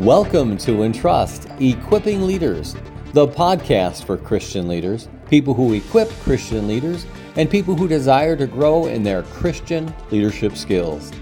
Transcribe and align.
Welcome 0.00 0.56
to 0.60 0.84
Entrust 0.84 1.46
Equipping 1.60 2.22
Leaders, 2.22 2.74
the 3.12 3.28
podcast 3.28 4.04
for 4.04 4.16
Christian 4.16 4.66
leaders, 4.66 5.10
people 5.28 5.52
who 5.52 5.74
equip 5.74 6.08
Christian 6.20 6.66
leaders, 6.66 7.04
and 7.36 7.50
people 7.50 7.74
who 7.74 7.86
desire 7.86 8.34
to 8.36 8.46
grow 8.46 8.86
in 8.86 9.02
their 9.02 9.24
Christian 9.24 9.94
leadership 10.10 10.56
skills. 10.56 11.12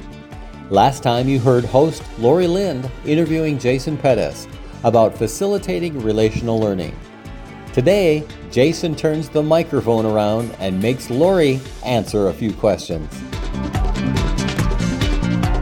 Last 0.71 1.03
time 1.03 1.29
you 1.29 1.41
heard 1.41 1.65
host 1.65 2.05
Laurie 2.21 2.47
Lind 2.47 2.89
interviewing 3.05 3.59
Jason 3.59 3.99
Pettys 3.99 4.49
about 4.85 5.19
facilitating 5.19 6.01
relational 6.01 6.61
learning. 6.61 6.97
Today, 7.73 8.25
Jason 8.53 8.95
turns 8.95 9.29
the 9.29 9.43
microphone 9.43 10.07
around 10.07 10.55
and 10.61 10.81
makes 10.81 11.11
Laurie 11.11 11.59
answer 11.85 12.29
a 12.29 12.33
few 12.33 12.53
questions. 12.53 13.13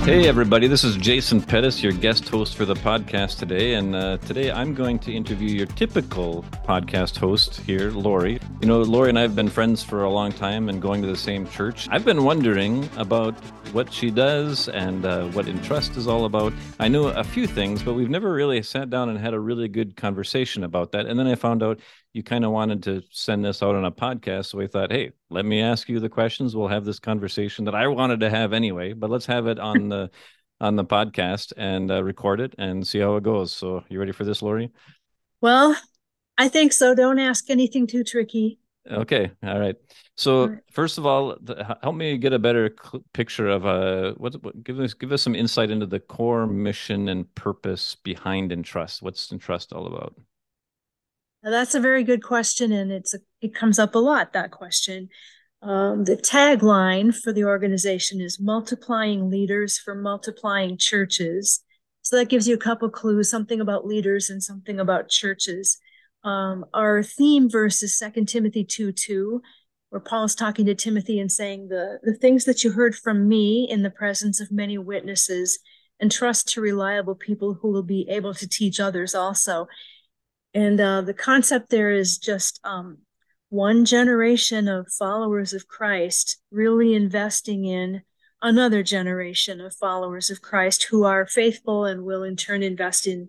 Hey, 0.07 0.29
everybody, 0.29 0.69
this 0.69 0.85
is 0.85 0.97
Jason 0.97 1.41
Pettys, 1.41 1.83
your 1.83 1.91
guest 1.91 2.29
host 2.29 2.55
for 2.55 2.65
the 2.65 2.75
podcast 2.75 3.41
today. 3.41 3.75
And 3.75 3.93
uh, 3.93 4.19
today 4.19 4.53
I'm 4.53 4.73
going 4.73 5.01
to 5.01 5.13
interview 5.13 5.49
your 5.49 5.67
typical 5.67 6.45
podcast 6.65 7.17
host 7.17 7.57
here, 7.63 7.91
Laurie. 7.91 8.39
You 8.61 8.69
know, 8.69 8.81
Laurie 8.81 9.11
and 9.11 9.19
I 9.19 9.23
have 9.23 9.37
been 9.37 9.51
friends 9.51 9.85
for 9.85 10.05
a 10.05 10.11
long 10.11 10.33
time 10.33 10.71
and 10.71 10.81
going 10.81 11.03
to 11.03 11.07
the 11.07 11.17
same 11.17 11.47
church. 11.47 11.89
I've 11.91 12.07
been 12.07 12.25
wondering 12.25 12.89
about 12.97 13.35
what 13.75 13.93
she 13.93 14.11
does 14.11 14.71
and 14.71 15.05
uh, 15.05 15.27
what 15.29 15.47
Entrust 15.47 15.99
is 15.99 16.09
all 16.09 16.25
about. 16.25 16.55
I 16.81 16.89
knew 16.89 17.05
a 17.09 17.23
few 17.23 17.47
things, 17.47 17.83
but 17.83 17.93
we've 17.93 18.09
never 18.09 18.33
really 18.33 18.63
sat 18.63 18.89
down 18.89 19.11
and 19.11 19.19
had 19.19 19.35
a 19.35 19.39
really 19.39 19.69
good 19.69 19.95
conversation 19.95 20.65
about 20.65 20.93
that. 20.93 21.05
And 21.05 21.19
then 21.19 21.27
I 21.27 21.35
found 21.35 21.63
out 21.63 21.81
you 22.15 22.23
kind 22.23 22.47
of 22.47 22.51
wanted 22.51 22.83
to 22.85 23.03
send 23.11 23.45
this 23.45 23.63
out 23.63 23.75
on 23.75 23.85
a 23.85 23.93
podcast. 23.93 24.47
So 24.47 24.59
we 24.59 24.67
thought, 24.69 24.91
hey, 24.91 25.13
let 25.29 25.45
me 25.45 25.61
ask 25.61 25.87
you 25.91 26.01
the 26.01 26.09
questions. 26.09 26.57
We'll 26.57 26.69
have 26.69 26.87
this 26.87 26.99
conversation 26.99 27.67
that 27.67 27.75
I 27.75 27.87
wanted 27.89 28.21
to 28.21 28.31
have 28.31 28.55
anyway, 28.55 28.95
but 28.95 29.11
let's 29.11 29.27
have 29.27 29.49
it 29.49 29.59
on 29.59 29.91
the 29.91 30.11
on 30.63 30.75
the 30.75 30.85
podcast 30.85 31.53
and 31.59 31.91
uh, 31.91 32.03
record 32.03 32.41
it 32.41 32.55
and 32.57 32.87
see 32.87 33.01
how 33.01 33.17
it 33.17 33.23
goes. 33.23 33.53
So 33.53 33.85
you 33.91 33.99
ready 33.99 34.13
for 34.13 34.25
this, 34.25 34.41
Laurie? 34.41 34.71
Well, 35.43 35.77
I 36.39 36.49
think 36.49 36.73
so. 36.73 36.95
Don't 36.95 37.19
ask 37.19 37.49
anything 37.51 37.87
too 37.87 38.05
tricky. 38.05 38.59
Okay. 38.91 39.31
All 39.43 39.59
right. 39.59 39.77
So 40.17 40.41
all 40.41 40.49
right. 40.49 40.59
first 40.71 40.99
of 40.99 41.07
all, 41.07 41.37
the, 41.41 41.77
help 41.83 41.97
me 41.97 42.17
get 42.19 42.33
a 42.33 42.39
better 42.39 42.75
cl- 42.83 43.05
picture 43.13 43.49
of 43.49 43.67
uh 43.67 44.13
what, 44.13 44.43
what 44.43 44.63
give 44.63 44.79
us 44.79 44.95
give 44.95 45.13
us 45.13 45.23
some 45.23 45.35
insight 45.35 45.71
into 45.71 45.87
the 45.87 46.01
core 46.01 46.47
mission 46.47 47.09
and 47.09 47.33
purpose 47.35 47.97
behind 47.97 48.53
Entrust. 48.53 49.03
What's 49.03 49.33
Entrust 49.33 49.73
all 49.73 49.87
about? 49.87 50.15
Now, 51.43 51.51
that's 51.51 51.75
a 51.75 51.81
very 51.81 52.03
good 52.03 52.23
question, 52.23 52.73
and 52.73 52.91
it's 52.91 53.15
a, 53.15 53.19
it 53.41 53.55
comes 53.55 53.79
up 53.79 53.95
a 53.95 53.99
lot. 53.99 54.33
That 54.33 54.51
question. 54.51 55.09
Um, 55.63 56.05
the 56.05 56.17
tagline 56.17 57.15
for 57.15 57.33
the 57.33 57.45
organization 57.45 58.21
is 58.21 58.41
"Multiplying 58.41 59.31
Leaders 59.31 59.79
for 59.79 59.95
Multiplying 59.95 60.77
Churches." 60.79 61.63
So 62.03 62.17
that 62.17 62.29
gives 62.29 62.47
you 62.47 62.55
a 62.55 62.59
couple 62.59 62.89
clues, 62.89 63.31
something 63.31 63.61
about 63.61 63.87
leaders 63.87 64.31
and 64.31 64.43
something 64.43 64.79
about 64.79 65.09
churches. 65.09 65.79
Um, 66.27 66.67
our 66.75 67.05
theme 67.05 67.49
verse 67.49 67.85
is 67.85 67.97
2 67.99 68.25
Timothy 68.25 68.65
2 68.65 68.91
2, 68.91 69.41
where 69.91 70.01
Paul 70.01 70.25
is 70.25 70.35
talking 70.35 70.67
to 70.67 70.75
Timothy 70.75 71.21
and 71.21 71.31
saying, 71.31 71.69
the, 71.69 72.01
the 72.03 72.15
things 72.15 72.45
that 72.47 72.65
you 72.65 72.73
heard 72.73 72.97
from 72.97 73.29
me 73.29 73.69
in 73.71 73.83
the 73.83 73.91
presence 73.91 74.41
of 74.41 74.51
many 74.51 74.77
witnesses, 74.77 75.61
entrust 76.03 76.49
to 76.49 76.61
reliable 76.61 77.15
people 77.15 77.55
who 77.55 77.71
will 77.71 77.85
be 77.85 78.09
able 78.11 78.35
to 78.35 78.49
teach 78.49 78.81
others 78.81 79.15
also. 79.15 79.69
And 80.53 80.81
uh, 80.81 81.03
the 81.03 81.15
concept 81.15 81.71
there 81.71 81.93
is 81.93 82.19
just 82.19 82.59
um, 82.65 82.99
one 83.49 83.85
generation 83.85 84.67
of 84.67 84.93
followers 84.99 85.53
of 85.53 85.69
Christ 85.69 86.39
really 86.51 86.93
investing 86.95 87.65
in 87.65 88.03
another 88.43 88.83
generation 88.83 89.61
of 89.61 89.75
followers 89.75 90.29
of 90.29 90.43
Christ 90.43 90.89
who 90.91 91.05
are 91.05 91.27
faithful 91.27 91.85
and 91.85 92.05
will 92.05 92.25
in 92.25 92.37
turn 92.37 92.65
invest 92.65 93.07
in 93.07 93.29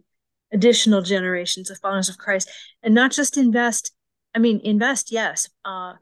additional 0.52 1.02
generations 1.02 1.70
of 1.70 1.78
followers 1.80 2.10
of 2.10 2.18
Christ 2.18 2.50
and 2.84 2.94
not 2.94 3.12
just 3.12 3.38
invest. 3.38 3.94
I 4.36 4.40
mean, 4.40 4.62
invest, 4.64 5.12
yes. 5.12 5.50
Uh, 5.66 5.94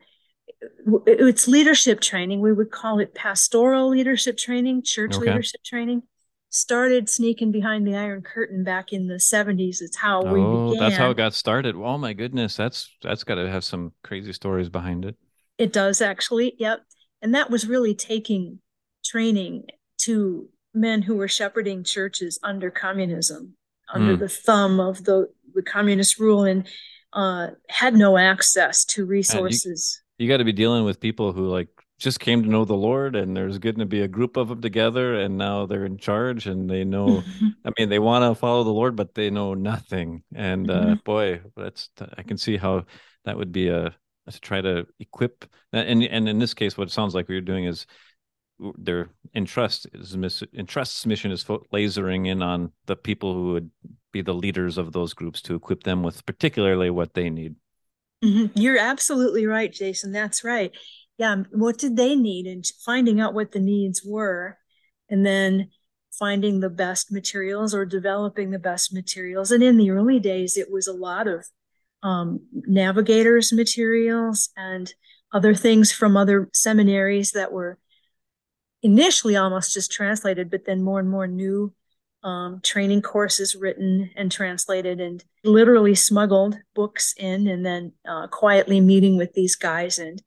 it's 1.08 1.48
leadership 1.48 2.00
training. 2.02 2.42
We 2.42 2.54
would 2.54 2.72
call 2.72 3.00
it 3.00 3.16
pastoral 3.16 3.90
leadership 3.90 4.38
training, 4.38 4.84
church 4.84 5.16
okay. 5.16 5.28
leadership 5.28 5.64
training. 5.64 6.04
Started 6.50 7.10
sneaking 7.10 7.52
behind 7.52 7.86
the 7.86 7.96
Iron 7.96 8.22
Curtain 8.22 8.64
back 8.64 8.94
in 8.94 9.08
the 9.08 9.16
70s. 9.16 9.82
It's 9.82 9.98
how 9.98 10.22
oh, 10.22 10.34
we 10.34 10.74
began. 10.74 10.90
That's 10.90 10.98
how 10.98 11.10
it 11.10 11.18
got 11.18 11.34
started. 11.34 11.76
Oh 11.76 11.98
my 11.98 12.14
goodness, 12.14 12.56
that's 12.56 12.90
that's 13.02 13.26
got 13.26 13.36
to 13.36 13.50
have 13.50 13.66
some 13.66 13.92
crazy 14.04 14.32
stories 14.32 14.70
behind 14.70 15.04
it. 15.04 15.16
It 15.58 15.74
does 15.74 16.02
actually. 16.02 16.56
Yep. 16.58 16.82
And 17.22 17.36
that 17.36 17.50
was 17.50 17.68
really 17.68 17.94
taking 17.94 18.60
training 19.04 19.66
to 20.00 20.48
men 20.74 21.02
who 21.02 21.16
were 21.16 21.28
shepherding 21.28 21.84
churches 21.84 22.40
under 22.42 22.72
communism 22.72 23.56
under 23.94 24.16
mm. 24.16 24.20
the 24.20 24.30
thumb 24.30 24.80
of 24.80 25.04
the, 25.04 25.28
the 25.54 25.62
communist 25.62 26.20
rule 26.20 26.44
and 26.44 26.68
uh, 27.14 27.48
had 27.70 27.96
no 27.96 28.18
access 28.18 28.86
to 28.86 29.06
resources. 29.06 30.02
You, 30.18 30.26
you 30.26 30.32
got 30.32 30.38
to 30.38 30.44
be 30.44 30.54
dealing 30.54 30.84
with 30.84 31.00
people 31.00 31.32
who 31.32 31.48
like 31.48 31.70
just 31.98 32.20
came 32.20 32.44
to 32.44 32.50
know 32.50 32.66
the 32.66 32.74
Lord, 32.74 33.16
and 33.16 33.36
there's 33.36 33.58
going 33.58 33.80
to 33.80 33.86
be 33.86 34.02
a 34.02 34.08
group 34.08 34.36
of 34.36 34.50
them 34.50 34.62
together, 34.62 35.16
and 35.16 35.38
now 35.38 35.66
they're 35.66 35.86
in 35.86 35.98
charge, 35.98 36.46
and 36.46 36.70
they 36.70 36.84
know. 36.84 37.24
I 37.66 37.72
mean, 37.80 37.90
they 37.90 38.00
want 38.00 38.30
to 38.30 38.40
follow 38.40 38.64
the 38.64 38.72
Lord, 38.72 38.96
but 38.96 39.14
they 39.14 39.30
know 39.30 39.54
nothing. 39.54 40.24
And 40.34 40.70
uh, 40.70 40.82
mm-hmm. 40.82 40.94
boy, 41.06 41.42
that's 41.56 41.90
I 42.18 42.24
can 42.24 42.38
see 42.38 42.58
how 42.58 42.86
that 43.24 43.38
would 43.38 43.52
be 43.52 43.70
a 43.70 43.96
to 44.30 44.40
try 44.40 44.62
to 44.62 44.88
equip. 45.00 45.46
And 45.72 46.04
and 46.04 46.28
in 46.28 46.40
this 46.40 46.54
case, 46.54 46.78
what 46.78 46.88
it 46.88 46.92
sounds 46.92 47.14
like 47.14 47.26
what 47.26 47.34
you're 47.34 47.42
doing 47.42 47.66
is 47.66 47.86
their 48.78 49.10
Entrust 49.34 49.88
is 49.94 50.16
Entrust's 50.54 51.06
mission 51.06 51.32
is 51.32 51.44
lasering 51.44 52.28
in 52.28 52.42
on 52.42 52.72
the 52.86 52.96
people 52.96 53.34
who 53.34 53.54
would 53.54 53.70
be 54.12 54.22
the 54.22 54.34
leaders 54.34 54.78
of 54.78 54.94
those 54.94 55.14
groups 55.14 55.42
to 55.42 55.56
equip 55.56 55.84
them 55.84 56.04
with 56.04 56.26
particularly 56.26 56.90
what 56.90 57.14
they 57.14 57.30
need. 57.30 57.56
Mm-hmm. 58.24 58.58
You're 58.60 58.80
absolutely 58.80 59.46
right, 59.46 59.72
Jason. 59.72 60.12
That's 60.12 60.44
right. 60.44 60.72
Yeah. 61.18 61.44
What 61.52 61.78
did 61.78 61.98
they 61.98 62.16
need 62.16 62.48
and 62.48 62.66
finding 62.86 63.20
out 63.20 63.34
what 63.34 63.52
the 63.52 63.60
needs 63.60 64.02
were 64.06 64.58
and 65.10 65.26
then 65.26 65.70
finding 66.18 66.60
the 66.60 66.70
best 66.70 67.12
materials 67.12 67.74
or 67.74 67.86
developing 67.86 68.52
the 68.52 68.60
best 68.60 68.94
materials. 68.94 69.52
And 69.52 69.64
in 69.64 69.78
the 69.78 69.92
early 69.92 70.20
days, 70.20 70.58
it 70.58 70.72
was 70.72 70.88
a 70.88 70.94
lot 70.94 71.28
of 71.28 71.46
um, 72.04 72.42
navigators 72.52 73.52
materials 73.52 74.50
and 74.56 74.94
other 75.34 75.54
things 75.54 75.92
from 75.92 76.16
other 76.16 76.50
seminaries 76.54 77.32
that 77.32 77.52
were 77.52 77.78
initially 78.86 79.36
almost 79.36 79.74
just 79.74 79.92
translated, 79.92 80.52
but 80.52 80.66
then 80.66 80.84
more 80.84 81.00
and 81.00 81.10
more 81.10 81.26
new 81.26 81.74
um, 82.24 82.62
training 82.62 83.02
courses 83.02 83.56
written 83.56 84.12
and 84.16 84.32
translated 84.32 85.02
and 85.02 85.24
literally 85.44 85.96
smuggled 85.96 86.60
books 86.76 87.16
in 87.18 87.48
and 87.48 87.66
then 87.66 87.94
uh, 88.08 88.28
quietly 88.28 88.80
meeting 88.80 89.18
with 89.18 89.34
these 89.34 89.56
guys 89.56 89.98
and 89.98 90.22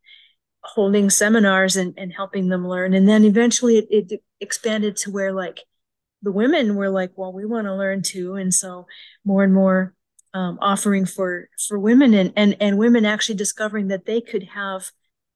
holding 0.62 1.08
seminars 1.08 1.76
and, 1.76 1.94
and 1.96 2.12
helping 2.12 2.48
them 2.48 2.66
learn. 2.66 2.94
And 2.94 3.08
then 3.08 3.24
eventually 3.24 3.78
it, 3.78 3.86
it 3.90 4.22
expanded 4.40 4.96
to 4.98 5.12
where 5.12 5.32
like 5.32 5.60
the 6.22 6.32
women 6.32 6.74
were 6.74 6.90
like, 6.90 7.12
well, 7.14 7.32
we 7.32 7.46
want 7.46 7.68
to 7.68 7.76
learn 7.76 8.02
too. 8.02 8.34
And 8.34 8.52
so 8.52 8.88
more 9.24 9.44
and 9.44 9.54
more 9.54 9.94
um, 10.34 10.58
offering 10.60 11.06
for 11.06 11.48
for 11.68 11.78
women 11.78 12.12
and, 12.12 12.32
and 12.36 12.56
and 12.60 12.76
women 12.76 13.04
actually 13.04 13.36
discovering 13.36 13.88
that 13.88 14.04
they 14.04 14.20
could 14.20 14.48
have 14.54 14.90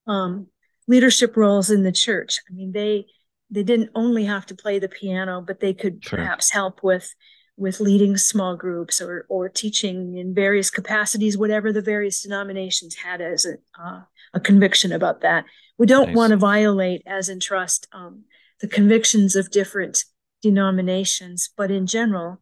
um, 0.09 0.49
leadership 0.88 1.37
roles 1.37 1.70
in 1.70 1.82
the 1.82 1.93
church. 1.93 2.38
I 2.50 2.54
mean, 2.54 2.72
they 2.72 3.06
they 3.50 3.62
didn't 3.62 3.91
only 3.94 4.25
have 4.25 4.47
to 4.47 4.54
play 4.54 4.78
the 4.78 4.88
piano, 4.88 5.44
but 5.47 5.60
they 5.60 5.75
could 5.75 6.03
sure. 6.04 6.19
perhaps 6.19 6.50
help 6.50 6.82
with 6.82 7.15
with 7.56 7.81
leading 7.81 8.16
small 8.16 8.56
groups 8.56 9.00
or 9.00 9.26
or 9.28 9.48
teaching 9.48 10.16
in 10.16 10.34
various 10.34 10.71
capacities, 10.71 11.37
whatever 11.37 11.72
the 11.72 11.82
various 11.82 12.22
denominations 12.22 12.95
had 12.97 13.21
as 13.21 13.45
a 13.47 13.54
uh, 13.80 14.01
a 14.34 14.41
conviction 14.41 14.92
about 14.92 15.21
that. 15.21 15.45
We 15.78 15.86
don't 15.86 16.09
nice. 16.09 16.16
want 16.16 16.30
to 16.30 16.36
violate, 16.36 17.03
as 17.06 17.28
Entrust, 17.28 17.89
um, 17.92 18.24
the 18.60 18.68
convictions 18.68 19.36
of 19.36 19.51
different 19.51 20.04
denominations, 20.42 21.51
but 21.56 21.71
in 21.71 21.86
general, 21.86 22.41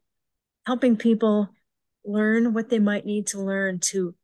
helping 0.67 0.97
people 0.97 1.51
learn 2.05 2.55
what 2.55 2.71
they 2.71 2.79
might 2.79 3.05
need 3.05 3.27
to 3.29 3.41
learn 3.41 3.79
to 3.79 4.15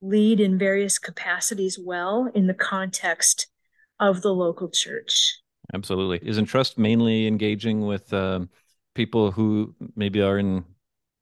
lead 0.00 0.40
in 0.40 0.58
various 0.58 0.98
capacities 0.98 1.78
well 1.82 2.30
in 2.34 2.46
the 2.46 2.54
context 2.54 3.48
of 4.00 4.22
the 4.22 4.32
local 4.32 4.68
church. 4.68 5.40
Absolutely. 5.72 6.26
Is 6.28 6.38
Entrust 6.38 6.78
mainly 6.78 7.26
engaging 7.26 7.86
with 7.86 8.12
um, 8.12 8.50
people 8.94 9.30
who 9.30 9.74
maybe 9.96 10.20
are 10.20 10.38
in 10.38 10.64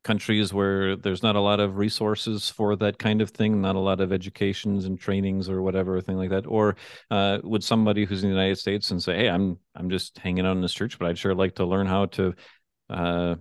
countries 0.05 0.53
where 0.53 0.97
there's 0.97 1.23
not 1.23 1.37
a 1.37 1.41
lot 1.41 1.61
of 1.61 1.77
resources 1.77 2.51
for 2.51 2.75
that 2.77 2.99
kind 2.99 3.21
of 3.21 3.31
thing, 3.31 3.61
not 3.61 3.77
a 3.77 3.81
lot 3.81 4.01
of 4.01 4.13
educations 4.13 4.85
and 4.85 4.99
trainings 4.99 5.49
or 5.49 5.63
whatever 5.63 6.01
thing 6.01 6.17
like 6.17 6.31
that? 6.31 6.47
Or 6.47 6.77
uh, 7.11 7.39
would 7.45 7.63
somebody 7.63 8.05
who's 8.05 8.25
in 8.25 8.31
the 8.31 8.35
United 8.35 8.59
States 8.59 8.91
and 8.91 9.03
say, 9.03 9.17
"Hey, 9.17 9.29
I'm 9.29 9.59
I'm 9.77 9.91
just 9.91 10.19
hanging 10.19 10.45
out 10.45 10.57
in 10.57 10.63
this 10.63 10.75
church, 10.75 10.99
but 10.99 11.09
I'd 11.09 11.19
sure 11.19 11.35
like 11.35 11.57
to 11.57 11.67
learn 11.67 11.87
how 11.87 12.07
to." 12.07 12.35
Uh, 12.91 13.37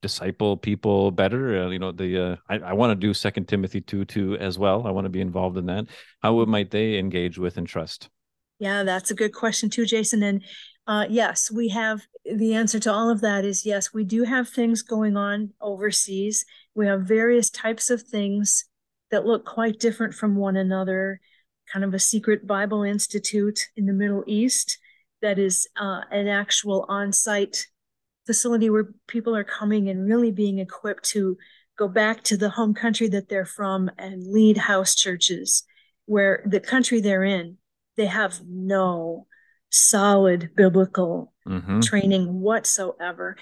disciple 0.00 0.56
people 0.56 1.10
better 1.10 1.64
uh, 1.64 1.68
you 1.68 1.78
know 1.80 1.90
the 1.90 2.16
uh, 2.16 2.36
i, 2.48 2.56
I 2.56 2.72
want 2.72 2.92
to 2.92 2.94
do 2.94 3.12
second 3.12 3.48
timothy 3.48 3.80
2 3.80 4.04
2 4.04 4.36
as 4.36 4.56
well 4.56 4.86
i 4.86 4.92
want 4.92 5.06
to 5.06 5.10
be 5.10 5.20
involved 5.20 5.56
in 5.56 5.66
that 5.66 5.86
how 6.22 6.44
might 6.44 6.70
they 6.70 6.98
engage 6.98 7.36
with 7.36 7.58
Entrust 7.58 8.08
yeah, 8.62 8.84
that's 8.84 9.10
a 9.10 9.14
good 9.16 9.34
question 9.34 9.68
too, 9.68 9.84
Jason. 9.84 10.22
And 10.22 10.42
Uh, 10.84 11.06
yes, 11.08 11.48
we 11.48 11.68
have 11.68 12.00
the 12.24 12.54
answer 12.54 12.80
to 12.80 12.92
all 12.92 13.08
of 13.08 13.20
that 13.20 13.44
is 13.44 13.64
yes, 13.64 13.94
we 13.94 14.04
do 14.04 14.24
have 14.24 14.48
things 14.48 14.82
going 14.82 15.16
on 15.16 15.52
overseas. 15.60 16.44
We 16.74 16.86
have 16.86 17.02
various 17.02 17.50
types 17.50 17.88
of 17.90 18.02
things 18.02 18.64
that 19.10 19.24
look 19.24 19.44
quite 19.44 19.78
different 19.78 20.12
from 20.14 20.34
one 20.34 20.56
another, 20.56 21.20
kind 21.72 21.84
of 21.84 21.94
a 21.94 22.00
secret 22.00 22.46
Bible 22.46 22.82
Institute 22.82 23.60
in 23.76 23.86
the 23.86 23.92
Middle 23.92 24.24
East 24.26 24.78
that 25.20 25.38
is 25.38 25.68
uh, 25.76 26.00
an 26.10 26.26
actual 26.26 26.84
on 26.88 27.12
site 27.12 27.68
facility 28.26 28.68
where 28.68 28.92
people 29.06 29.36
are 29.36 29.44
coming 29.44 29.88
and 29.88 30.08
really 30.08 30.32
being 30.32 30.58
equipped 30.58 31.04
to 31.10 31.36
go 31.78 31.86
back 31.86 32.24
to 32.24 32.36
the 32.36 32.50
home 32.50 32.74
country 32.74 33.08
that 33.08 33.28
they're 33.28 33.46
from 33.58 33.88
and 33.98 34.26
lead 34.26 34.56
house 34.56 34.96
churches 34.96 35.64
where 36.06 36.42
the 36.44 36.60
country 36.60 37.00
they're 37.00 37.24
in, 37.24 37.56
they 37.96 38.06
have 38.06 38.40
no 38.46 39.26
solid 39.70 40.50
biblical 40.54 41.32
mm-hmm. 41.46 41.80
training 41.80 42.40
whatsoever. 42.40 43.36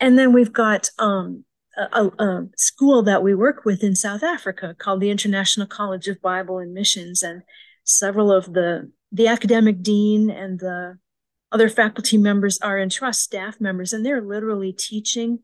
And 0.00 0.18
then 0.18 0.32
we've 0.32 0.52
got 0.52 0.90
um, 0.98 1.44
a, 1.76 2.06
a, 2.18 2.46
school 2.56 3.02
that 3.02 3.22
we 3.22 3.34
work 3.34 3.64
with 3.64 3.82
in 3.82 3.94
South 3.94 4.22
Africa 4.22 4.74
called 4.78 5.00
the 5.00 5.10
International 5.10 5.66
College 5.66 6.08
of 6.08 6.20
Bible 6.20 6.58
and 6.58 6.72
Missions, 6.72 7.22
and 7.22 7.42
several 7.84 8.32
of 8.32 8.52
the 8.52 8.90
the 9.12 9.28
academic 9.28 9.82
dean 9.82 10.30
and 10.30 10.58
the 10.58 10.98
other 11.52 11.68
faculty 11.68 12.18
members 12.18 12.58
are 12.58 12.78
Entrust 12.78 13.22
staff 13.22 13.60
members, 13.60 13.92
and 13.92 14.04
they're 14.04 14.20
literally 14.20 14.72
teaching 14.72 15.40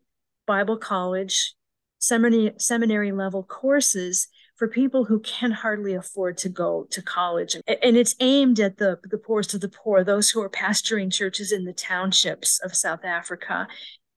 Bible 0.47 0.77
college 0.77 1.55
seminary 1.99 2.53
seminary 2.59 3.13
level 3.13 3.43
courses 3.43 4.29
for 4.61 4.69
people 4.69 5.07
who 5.07 5.19
can 5.21 5.51
hardly 5.51 5.95
afford 5.95 6.37
to 6.37 6.51
go 6.51 6.87
to 6.91 7.01
college. 7.01 7.57
And 7.67 7.97
it's 7.97 8.15
aimed 8.21 8.61
at 8.61 8.77
the, 8.77 8.99
the 9.05 9.17
poorest 9.17 9.55
of 9.55 9.63
the 9.63 9.71
poor, 9.71 10.05
those 10.05 10.29
who 10.29 10.43
are 10.43 10.51
pastoring 10.51 11.11
churches 11.11 11.51
in 11.51 11.65
the 11.65 11.73
townships 11.73 12.61
of 12.63 12.77
South 12.77 13.03
Africa. 13.03 13.67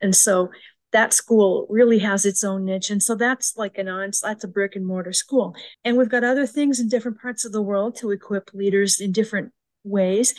And 0.02 0.14
so 0.14 0.52
that 0.92 1.14
school 1.14 1.66
really 1.70 2.00
has 2.00 2.26
its 2.26 2.44
own 2.44 2.66
niche. 2.66 2.90
And 2.90 3.02
so 3.02 3.16
that's 3.16 3.56
like 3.56 3.78
an 3.78 3.88
on, 3.88 4.12
that's 4.22 4.44
a 4.44 4.50
brick 4.50 4.76
and 4.76 4.86
mortar 4.86 5.14
school. 5.14 5.56
And 5.86 5.96
we've 5.96 6.10
got 6.10 6.26
other 6.26 6.46
things 6.46 6.78
in 6.78 6.90
different 6.90 7.22
parts 7.22 7.46
of 7.46 7.54
the 7.54 7.62
world 7.62 7.96
to 8.00 8.12
equip 8.12 8.54
leaders 8.54 9.00
in 9.00 9.14
different 9.14 9.54
ways. 9.86 10.36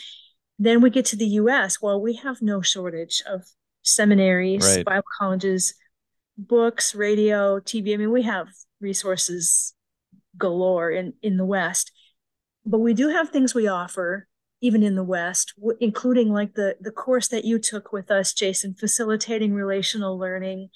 Then 0.59 0.83
we 0.83 0.91
get 0.91 1.07
to 1.07 1.17
the 1.17 1.41
US. 1.41 1.81
Well, 1.81 1.99
we 1.99 2.17
have 2.17 2.43
no 2.43 2.61
shortage 2.61 3.23
of 3.27 3.41
seminaries, 3.81 4.67
right. 4.77 4.85
Bible 4.85 5.09
colleges, 5.19 5.73
books, 6.37 6.95
radio, 6.95 7.59
TV. 7.59 7.95
I 7.95 7.97
mean, 7.97 8.13
we 8.13 8.25
have 8.25 8.49
resources 8.83 9.75
galore 10.37 10.91
in, 10.91 11.15
in 11.23 11.37
the 11.37 11.45
West. 11.45 11.93
But 12.67 12.79
we 12.79 12.95
do 12.95 13.09
have 13.09 13.31
things 13.31 13.55
we 13.55 13.69
offer 13.69 14.27
even 14.61 14.83
in 14.83 14.95
the 14.95 15.05
West, 15.05 15.53
w- 15.59 15.77
including 15.81 16.33
like 16.33 16.55
the, 16.55 16.77
the 16.81 16.91
course 16.91 17.29
that 17.29 17.45
you 17.45 17.59
took 17.59 17.93
with 17.93 18.11
us, 18.11 18.33
Jason, 18.33 18.75
facilitating 18.75 19.53
relational 19.53 20.19
learning. 20.19 20.71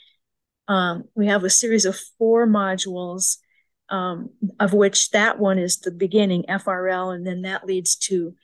Um, 0.69 1.05
we 1.15 1.27
have 1.29 1.43
a 1.43 1.51
series 1.51 1.87
of 1.87 1.99
four 2.19 2.47
modules, 2.47 3.39
um, 3.89 4.29
of 4.61 4.75
which 4.75 5.11
that 5.11 5.39
one 5.39 5.59
is 5.59 5.79
the 5.79 5.91
beginning, 5.91 6.45
FRL, 6.49 7.15
and 7.15 7.27
then 7.27 7.43
that 7.43 7.65
leads 7.65 7.97
to 7.97 8.35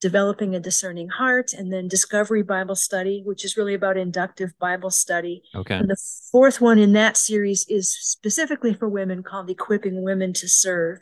developing 0.00 0.54
a 0.54 0.60
discerning 0.60 1.08
heart, 1.08 1.52
and 1.52 1.72
then 1.72 1.88
discovery 1.88 2.42
Bible 2.42 2.76
study, 2.76 3.22
which 3.24 3.44
is 3.44 3.56
really 3.56 3.74
about 3.74 3.96
inductive 3.96 4.52
Bible 4.58 4.90
study. 4.90 5.42
Okay. 5.54 5.74
And 5.74 5.88
the 5.88 6.00
fourth 6.30 6.60
one 6.60 6.78
in 6.78 6.92
that 6.92 7.16
series 7.16 7.66
is 7.68 7.90
specifically 7.90 8.74
for 8.74 8.88
women 8.88 9.22
called 9.22 9.50
Equipping 9.50 10.02
Women 10.02 10.32
to 10.34 10.48
Serve. 10.48 10.98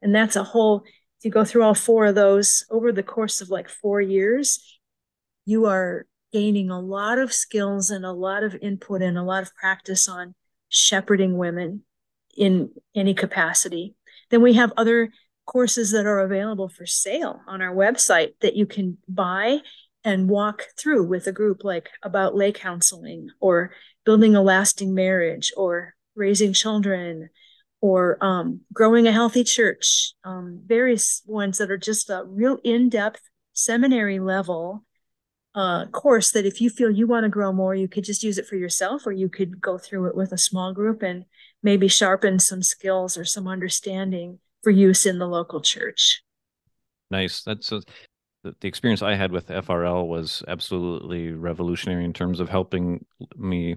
And 0.00 0.14
that's 0.14 0.36
a 0.36 0.44
whole, 0.44 0.84
if 1.18 1.24
you 1.24 1.30
go 1.30 1.44
through 1.44 1.64
all 1.64 1.74
four 1.74 2.06
of 2.06 2.14
those 2.14 2.64
over 2.70 2.92
the 2.92 3.02
course 3.02 3.40
of 3.40 3.50
like 3.50 3.68
four 3.68 4.00
years, 4.00 4.78
you 5.44 5.66
are 5.66 6.06
gaining 6.32 6.70
a 6.70 6.80
lot 6.80 7.18
of 7.18 7.32
skills 7.32 7.90
and 7.90 8.04
a 8.04 8.12
lot 8.12 8.44
of 8.44 8.56
input 8.60 9.02
and 9.02 9.16
a 9.16 9.22
lot 9.22 9.42
of 9.42 9.54
practice 9.54 10.08
on 10.08 10.34
shepherding 10.68 11.36
women 11.36 11.82
in 12.36 12.70
any 12.94 13.14
capacity. 13.14 13.94
Then 14.30 14.42
we 14.42 14.54
have 14.54 14.72
other 14.76 15.10
courses 15.46 15.92
that 15.92 16.06
are 16.06 16.20
available 16.20 16.68
for 16.68 16.86
sale 16.86 17.40
on 17.46 17.62
our 17.62 17.74
website 17.74 18.32
that 18.40 18.56
you 18.56 18.66
can 18.66 18.98
buy 19.08 19.60
and 20.04 20.28
walk 20.28 20.64
through 20.78 21.04
with 21.06 21.26
a 21.26 21.32
group 21.32 21.64
like 21.64 21.90
about 22.02 22.36
lay 22.36 22.52
counseling 22.52 23.28
or 23.40 23.72
building 24.04 24.36
a 24.36 24.42
lasting 24.42 24.94
marriage 24.94 25.52
or 25.56 25.94
raising 26.14 26.52
children 26.52 27.28
or 27.80 28.16
um, 28.24 28.60
growing 28.72 29.06
a 29.06 29.12
healthy 29.12 29.44
church 29.44 30.12
um, 30.24 30.60
various 30.66 31.22
ones 31.26 31.58
that 31.58 31.70
are 31.70 31.78
just 31.78 32.10
a 32.10 32.24
real 32.26 32.58
in-depth 32.64 33.20
seminary 33.52 34.18
level 34.18 34.84
uh, 35.54 35.86
course 35.86 36.32
that 36.32 36.44
if 36.44 36.60
you 36.60 36.68
feel 36.68 36.90
you 36.90 37.06
want 37.06 37.24
to 37.24 37.30
grow 37.30 37.52
more 37.52 37.74
you 37.74 37.88
could 37.88 38.04
just 38.04 38.22
use 38.22 38.38
it 38.38 38.46
for 38.46 38.56
yourself 38.56 39.06
or 39.06 39.12
you 39.12 39.28
could 39.28 39.60
go 39.60 39.78
through 39.78 40.06
it 40.06 40.16
with 40.16 40.32
a 40.32 40.38
small 40.38 40.72
group 40.72 41.02
and 41.02 41.24
maybe 41.62 41.88
sharpen 41.88 42.38
some 42.38 42.62
skills 42.62 43.16
or 43.16 43.24
some 43.24 43.48
understanding 43.48 44.38
for 44.66 44.72
use 44.72 45.06
in 45.06 45.20
the 45.20 45.28
local 45.28 45.60
church. 45.60 46.24
Nice. 47.08 47.44
That's 47.44 47.70
a, 47.70 47.82
the 48.42 48.66
experience 48.66 49.00
I 49.00 49.14
had 49.14 49.30
with 49.30 49.46
FRL 49.46 50.08
was 50.08 50.42
absolutely 50.48 51.30
revolutionary 51.30 52.04
in 52.04 52.12
terms 52.12 52.40
of 52.40 52.48
helping 52.48 53.04
me 53.36 53.76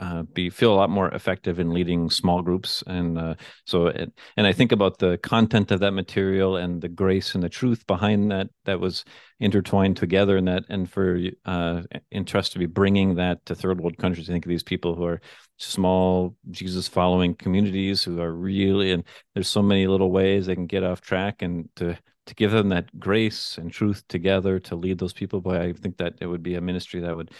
uh, 0.00 0.22
be 0.22 0.48
feel 0.48 0.72
a 0.72 0.74
lot 0.74 0.88
more 0.88 1.08
effective 1.10 1.60
in 1.60 1.74
leading 1.74 2.08
small 2.08 2.40
groups 2.40 2.82
and 2.86 3.18
uh, 3.18 3.34
so 3.66 3.88
it, 3.88 4.10
and 4.36 4.46
I 4.46 4.52
think 4.52 4.72
about 4.72 4.98
the 4.98 5.18
content 5.18 5.70
of 5.70 5.80
that 5.80 5.92
material 5.92 6.56
and 6.56 6.80
the 6.80 6.88
grace 6.88 7.34
and 7.34 7.44
the 7.44 7.50
truth 7.50 7.86
behind 7.86 8.30
that 8.30 8.48
that 8.64 8.80
was 8.80 9.04
intertwined 9.40 9.98
together 9.98 10.38
and 10.38 10.48
that 10.48 10.64
and 10.70 10.90
for 10.90 11.20
uh, 11.44 11.82
Entrust 12.12 12.52
to 12.52 12.58
be 12.58 12.66
bringing 12.66 13.16
that 13.16 13.44
to 13.46 13.54
third 13.54 13.80
world 13.80 13.98
countries. 13.98 14.28
I 14.28 14.32
think 14.32 14.46
of 14.46 14.50
these 14.50 14.62
people 14.62 14.94
who 14.94 15.04
are 15.04 15.20
small 15.58 16.34
Jesus 16.50 16.88
following 16.88 17.34
communities 17.34 18.02
who 18.02 18.20
are 18.22 18.32
really 18.32 18.92
and 18.92 19.04
there's 19.34 19.48
so 19.48 19.62
many 19.62 19.86
little 19.86 20.10
ways 20.10 20.46
they 20.46 20.54
can 20.54 20.66
get 20.66 20.82
off 20.82 21.02
track 21.02 21.42
and 21.42 21.68
to 21.76 21.98
to 22.26 22.34
give 22.34 22.52
them 22.52 22.70
that 22.70 22.98
grace 22.98 23.58
and 23.58 23.70
truth 23.70 24.02
together 24.08 24.58
to 24.60 24.76
lead 24.76 24.98
those 24.98 25.12
people. 25.12 25.42
Boy 25.42 25.60
I 25.60 25.72
think 25.74 25.98
that 25.98 26.14
it 26.20 26.26
would 26.26 26.42
be 26.42 26.54
a 26.54 26.60
ministry 26.62 27.00
that 27.00 27.16
would 27.16 27.32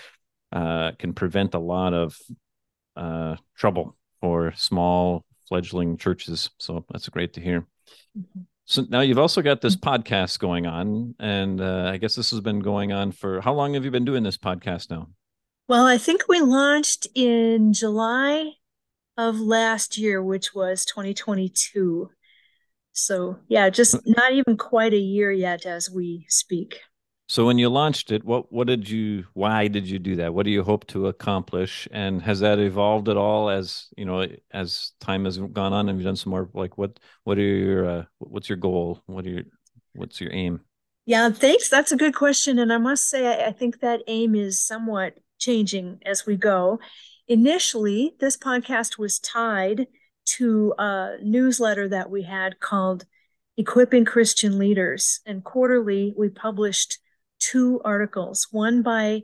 uh, 0.53 0.93
can 0.99 1.15
prevent 1.15 1.55
a 1.55 1.59
lot 1.59 1.95
of 1.95 2.19
uh, 2.97 3.37
trouble 3.57 3.97
for 4.21 4.53
small 4.57 5.25
fledgling 5.49 5.97
churches 5.97 6.51
so 6.59 6.85
that's 6.91 7.09
great 7.09 7.33
to 7.33 7.41
hear 7.41 7.67
mm-hmm. 8.17 8.41
so 8.65 8.85
now 8.89 9.01
you've 9.01 9.19
also 9.19 9.43
got 9.43 9.61
this 9.61 9.77
mm-hmm. 9.77 10.03
podcast 10.03 10.39
going 10.39 10.67
on 10.67 11.15
and 11.19 11.61
uh, 11.61 11.91
I 11.93 11.97
guess 11.97 12.15
this 12.15 12.31
has 12.31 12.41
been 12.41 12.61
going 12.61 12.93
on 12.93 13.13
for 13.13 13.41
how 13.41 13.53
long 13.55 13.75
have 13.75 13.85
you 13.85 13.91
been 13.91 14.05
doing 14.05 14.23
this 14.23 14.37
podcast 14.37 14.91
now 14.91 15.09
well, 15.71 15.87
I 15.87 15.99
think 15.99 16.23
we 16.27 16.41
launched 16.41 17.07
in 17.15 17.73
July 17.73 18.55
of 19.17 19.39
last 19.39 19.97
year, 19.97 20.21
which 20.21 20.53
was 20.53 20.85
2022. 20.85 22.11
So, 22.93 23.39
yeah, 23.47 23.71
just 23.71 23.97
not 24.05 24.33
even 24.33 24.57
quite 24.57 24.95
a 24.95 24.99
year 24.99 25.31
yet 25.31 25.67
as 25.67 25.89
we 25.89 26.27
speak. 26.29 26.81
So 27.31 27.47
when 27.47 27.59
you 27.59 27.69
launched 27.69 28.11
it, 28.11 28.25
what 28.25 28.53
what 28.53 28.67
did 28.67 28.91
you 28.91 29.25
why 29.35 29.69
did 29.69 29.89
you 29.89 30.01
do 30.01 30.17
that? 30.17 30.35
What 30.35 30.43
do 30.43 30.51
you 30.51 30.65
hope 30.65 30.85
to 30.89 31.07
accomplish? 31.07 31.87
And 31.93 32.21
has 32.23 32.41
that 32.41 32.59
evolved 32.59 33.09
at 33.09 33.17
all 33.17 33.51
as, 33.51 33.87
you 33.97 34.05
know, 34.05 34.27
as 34.51 34.95
time 34.99 35.27
has 35.27 35.39
gone 35.39 35.73
on 35.73 35.89
and 35.89 35.97
you've 35.97 36.05
done 36.05 36.17
some 36.17 36.31
more 36.31 36.51
like 36.55 36.77
what 36.77 36.99
what 37.23 37.39
are 37.39 37.43
your 37.43 37.89
uh, 37.89 38.05
what's 38.19 38.49
your 38.49 38.57
goal? 38.57 39.05
What 39.07 39.27
are 39.27 39.31
your 39.31 39.43
what's 39.95 40.21
your 40.21 40.33
aim? 40.33 40.63
Yeah, 41.07 41.31
thanks. 41.31 41.69
That's 41.69 41.93
a 41.93 41.97
good 41.97 42.17
question 42.17 42.59
and 42.59 42.73
I 42.73 42.79
must 42.79 43.09
say 43.09 43.29
I, 43.29 43.51
I 43.51 43.53
think 43.53 43.79
that 43.79 44.03
aim 44.09 44.35
is 44.35 44.61
somewhat 44.61 45.21
changing 45.39 46.01
as 46.05 46.27
we 46.27 46.37
go. 46.37 46.81
Initially, 47.29 48.17
this 48.19 48.37
podcast 48.37 48.99
was 48.99 49.21
tied 49.21 49.87
to 50.25 50.75
a 50.81 51.19
newsletter 51.23 51.89
that 51.91 52.11
we 52.11 52.25
had 52.25 52.59
called 52.59 53.07
Equipping 53.57 54.05
Christian 54.05 54.59
Leaders. 54.59 55.21
And 55.25 55.45
quarterly, 55.45 56.13
we 56.17 56.29
published 56.29 56.99
two 57.41 57.81
articles 57.85 58.47
one 58.51 58.83
by 58.83 59.23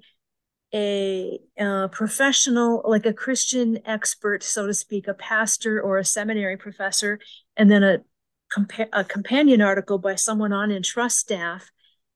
a, 0.75 1.39
a, 1.59 1.89
professional, 1.89 2.83
like 2.85 3.07
a 3.07 3.13
Christian 3.13 3.79
expert, 3.87 4.43
so 4.43 4.67
to 4.67 4.75
speak, 4.75 5.07
a 5.07 5.15
pastor 5.15 5.81
or 5.81 5.99
a 5.99 6.05
seminary 6.05 6.57
professor, 6.57 7.21
and 7.57 7.71
then 7.71 7.85
a, 7.85 7.99
compa- 8.55 8.89
a 8.93 9.05
companion 9.05 9.63
article 9.63 9.99
by 9.99 10.17
someone 10.17 10.53
on 10.53 10.71
Entrust 10.71 11.19
staff, 11.19 11.71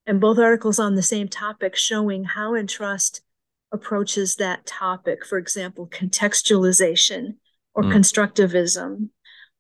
and 0.07 0.21
both 0.21 0.38
articles 0.38 0.78
on 0.78 0.95
the 0.95 1.02
same 1.02 1.28
topic 1.28 1.76
showing 1.76 2.25
how 2.25 2.54
Entrust 2.54 3.23
approaches 3.73 4.37
that 4.37 4.66
topic, 4.66 5.25
for 5.25 5.38
example, 5.38 5.87
contextualization 5.87 7.37
or 7.75 7.85
mm. 7.85 7.92
constructivism, 7.95 9.11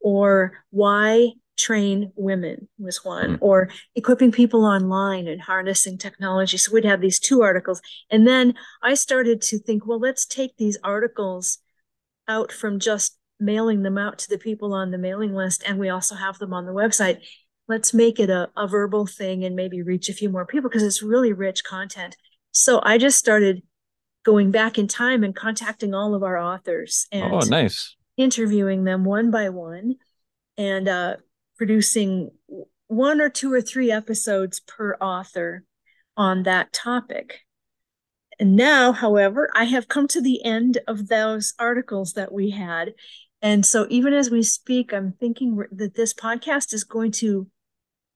or 0.00 0.64
why 0.70 1.30
train 1.60 2.12
women 2.16 2.68
was 2.78 3.04
one, 3.04 3.36
mm. 3.36 3.38
or 3.40 3.70
equipping 3.94 4.32
people 4.32 4.64
online 4.64 5.28
and 5.28 5.40
harnessing 5.40 5.98
technology. 5.98 6.56
So 6.56 6.72
we'd 6.72 6.84
have 6.84 7.00
these 7.00 7.18
two 7.18 7.42
articles. 7.42 7.80
And 8.10 8.26
then 8.26 8.54
I 8.82 8.94
started 8.94 9.42
to 9.42 9.58
think, 9.58 9.86
well, 9.86 10.00
let's 10.00 10.26
take 10.26 10.56
these 10.56 10.78
articles 10.82 11.58
out 12.28 12.52
from 12.52 12.78
just 12.78 13.18
mailing 13.38 13.82
them 13.82 13.98
out 13.98 14.18
to 14.18 14.28
the 14.28 14.38
people 14.38 14.74
on 14.74 14.90
the 14.90 14.98
mailing 14.98 15.34
list, 15.34 15.62
and 15.66 15.78
we 15.78 15.88
also 15.88 16.14
have 16.14 16.38
them 16.38 16.52
on 16.52 16.66
the 16.66 16.72
website. 16.72 17.18
Let's 17.68 17.94
make 17.94 18.18
it 18.18 18.30
a, 18.30 18.50
a 18.56 18.66
verbal 18.66 19.06
thing 19.06 19.44
and 19.44 19.54
maybe 19.54 19.82
reach 19.82 20.08
a 20.08 20.14
few 20.14 20.28
more 20.28 20.46
people 20.46 20.68
because 20.68 20.82
it's 20.82 21.02
really 21.02 21.32
rich 21.32 21.62
content. 21.64 22.16
So 22.52 22.80
I 22.82 22.98
just 22.98 23.18
started 23.18 23.62
going 24.24 24.50
back 24.50 24.78
in 24.78 24.88
time 24.88 25.24
and 25.24 25.34
contacting 25.34 25.94
all 25.94 26.14
of 26.14 26.22
our 26.22 26.36
authors 26.36 27.06
and 27.12 27.32
oh, 27.32 27.40
nice. 27.48 27.96
interviewing 28.16 28.84
them 28.84 29.04
one 29.04 29.30
by 29.30 29.48
one 29.48 29.94
and 30.58 30.88
uh, 30.88 31.16
producing 31.60 32.30
one 32.86 33.20
or 33.20 33.28
two 33.28 33.52
or 33.52 33.60
three 33.60 33.92
episodes 33.92 34.60
per 34.60 34.94
author 34.94 35.62
on 36.16 36.44
that 36.44 36.72
topic. 36.72 37.40
And 38.38 38.56
now, 38.56 38.92
however, 38.92 39.50
I 39.54 39.64
have 39.64 39.86
come 39.86 40.08
to 40.08 40.22
the 40.22 40.42
end 40.42 40.78
of 40.88 41.08
those 41.08 41.52
articles 41.58 42.14
that 42.14 42.32
we 42.32 42.48
had. 42.48 42.94
And 43.42 43.66
so, 43.66 43.86
even 43.90 44.14
as 44.14 44.30
we 44.30 44.42
speak, 44.42 44.94
I'm 44.94 45.12
thinking 45.12 45.62
that 45.70 45.96
this 45.96 46.14
podcast 46.14 46.72
is 46.72 46.82
going 46.82 47.12
to 47.12 47.46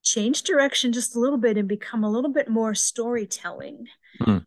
change 0.02 0.42
direction 0.44 0.94
just 0.94 1.14
a 1.14 1.20
little 1.20 1.36
bit 1.36 1.58
and 1.58 1.68
become 1.68 2.02
a 2.02 2.10
little 2.10 2.32
bit 2.32 2.48
more 2.48 2.74
storytelling. 2.74 3.88
Mm. 4.22 4.46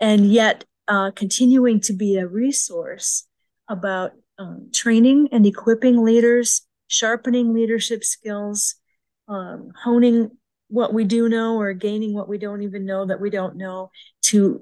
And 0.00 0.30
yet, 0.30 0.66
uh, 0.86 1.12
continuing 1.12 1.80
to 1.80 1.94
be 1.94 2.18
a 2.18 2.26
resource 2.26 3.26
about 3.70 4.12
um, 4.38 4.68
training 4.70 5.30
and 5.32 5.46
equipping 5.46 6.04
leaders, 6.04 6.60
sharpening 6.94 7.52
leadership 7.52 8.04
skills, 8.04 8.76
um, 9.28 9.72
honing 9.82 10.30
what 10.68 10.94
we 10.94 11.04
do 11.04 11.28
know 11.28 11.58
or 11.58 11.72
gaining 11.72 12.14
what 12.14 12.28
we 12.28 12.38
don't 12.38 12.62
even 12.62 12.86
know 12.86 13.06
that 13.06 13.20
we 13.20 13.30
don't 13.30 13.56
know 13.56 13.90
to 14.22 14.60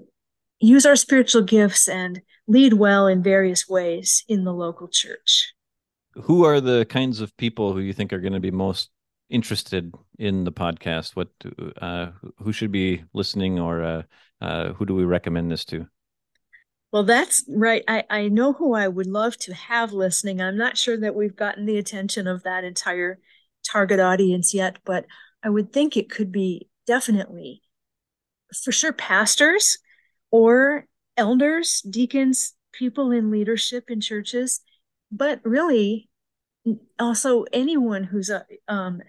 use 0.60 0.86
our 0.86 0.96
spiritual 0.96 1.42
gifts 1.42 1.88
and 1.88 2.22
lead 2.46 2.72
well 2.72 3.06
in 3.06 3.22
various 3.22 3.68
ways 3.68 4.24
in 4.28 4.44
the 4.44 4.52
local 4.52 4.88
church. 4.88 5.52
Who 6.14 6.44
are 6.44 6.60
the 6.60 6.84
kinds 6.86 7.20
of 7.20 7.36
people 7.36 7.72
who 7.72 7.80
you 7.80 7.92
think 7.92 8.12
are 8.12 8.20
going 8.20 8.34
to 8.34 8.40
be 8.40 8.50
most 8.50 8.90
interested 9.30 9.94
in 10.18 10.44
the 10.44 10.52
podcast? 10.52 11.16
What 11.16 11.28
uh, 11.80 12.10
who 12.38 12.52
should 12.52 12.70
be 12.70 13.02
listening, 13.14 13.58
or 13.58 13.82
uh, 13.82 14.02
uh, 14.40 14.72
who 14.74 14.84
do 14.84 14.94
we 14.94 15.04
recommend 15.04 15.50
this 15.50 15.64
to? 15.66 15.86
Well, 16.92 17.04
that's 17.04 17.44
right. 17.48 17.82
I, 17.88 18.04
I 18.10 18.28
know 18.28 18.52
who 18.52 18.74
I 18.74 18.86
would 18.86 19.06
love 19.06 19.36
to 19.38 19.54
have 19.54 19.92
listening. 19.92 20.40
I'm 20.42 20.58
not 20.58 20.76
sure 20.76 20.98
that 20.98 21.14
we've 21.14 21.34
gotten 21.36 21.64
the 21.64 21.78
attention 21.78 22.26
of 22.26 22.42
that 22.42 22.64
entire 22.64 23.18
target 23.66 23.98
audience 23.98 24.52
yet, 24.52 24.78
but 24.84 25.06
I 25.42 25.48
would 25.48 25.72
think 25.72 25.96
it 25.96 26.10
could 26.10 26.30
be 26.30 26.68
definitely, 26.86 27.62
for 28.62 28.72
sure, 28.72 28.92
pastors 28.92 29.78
or 30.30 30.86
elders, 31.16 31.80
deacons, 31.82 32.54
people 32.72 33.10
in 33.10 33.30
leadership 33.30 33.84
in 33.88 34.00
churches, 34.00 34.60
but 35.10 35.40
really 35.44 36.10
also 36.98 37.44
anyone 37.52 38.04
who's 38.04 38.30
uh, 38.30 38.42
um, 38.68 39.00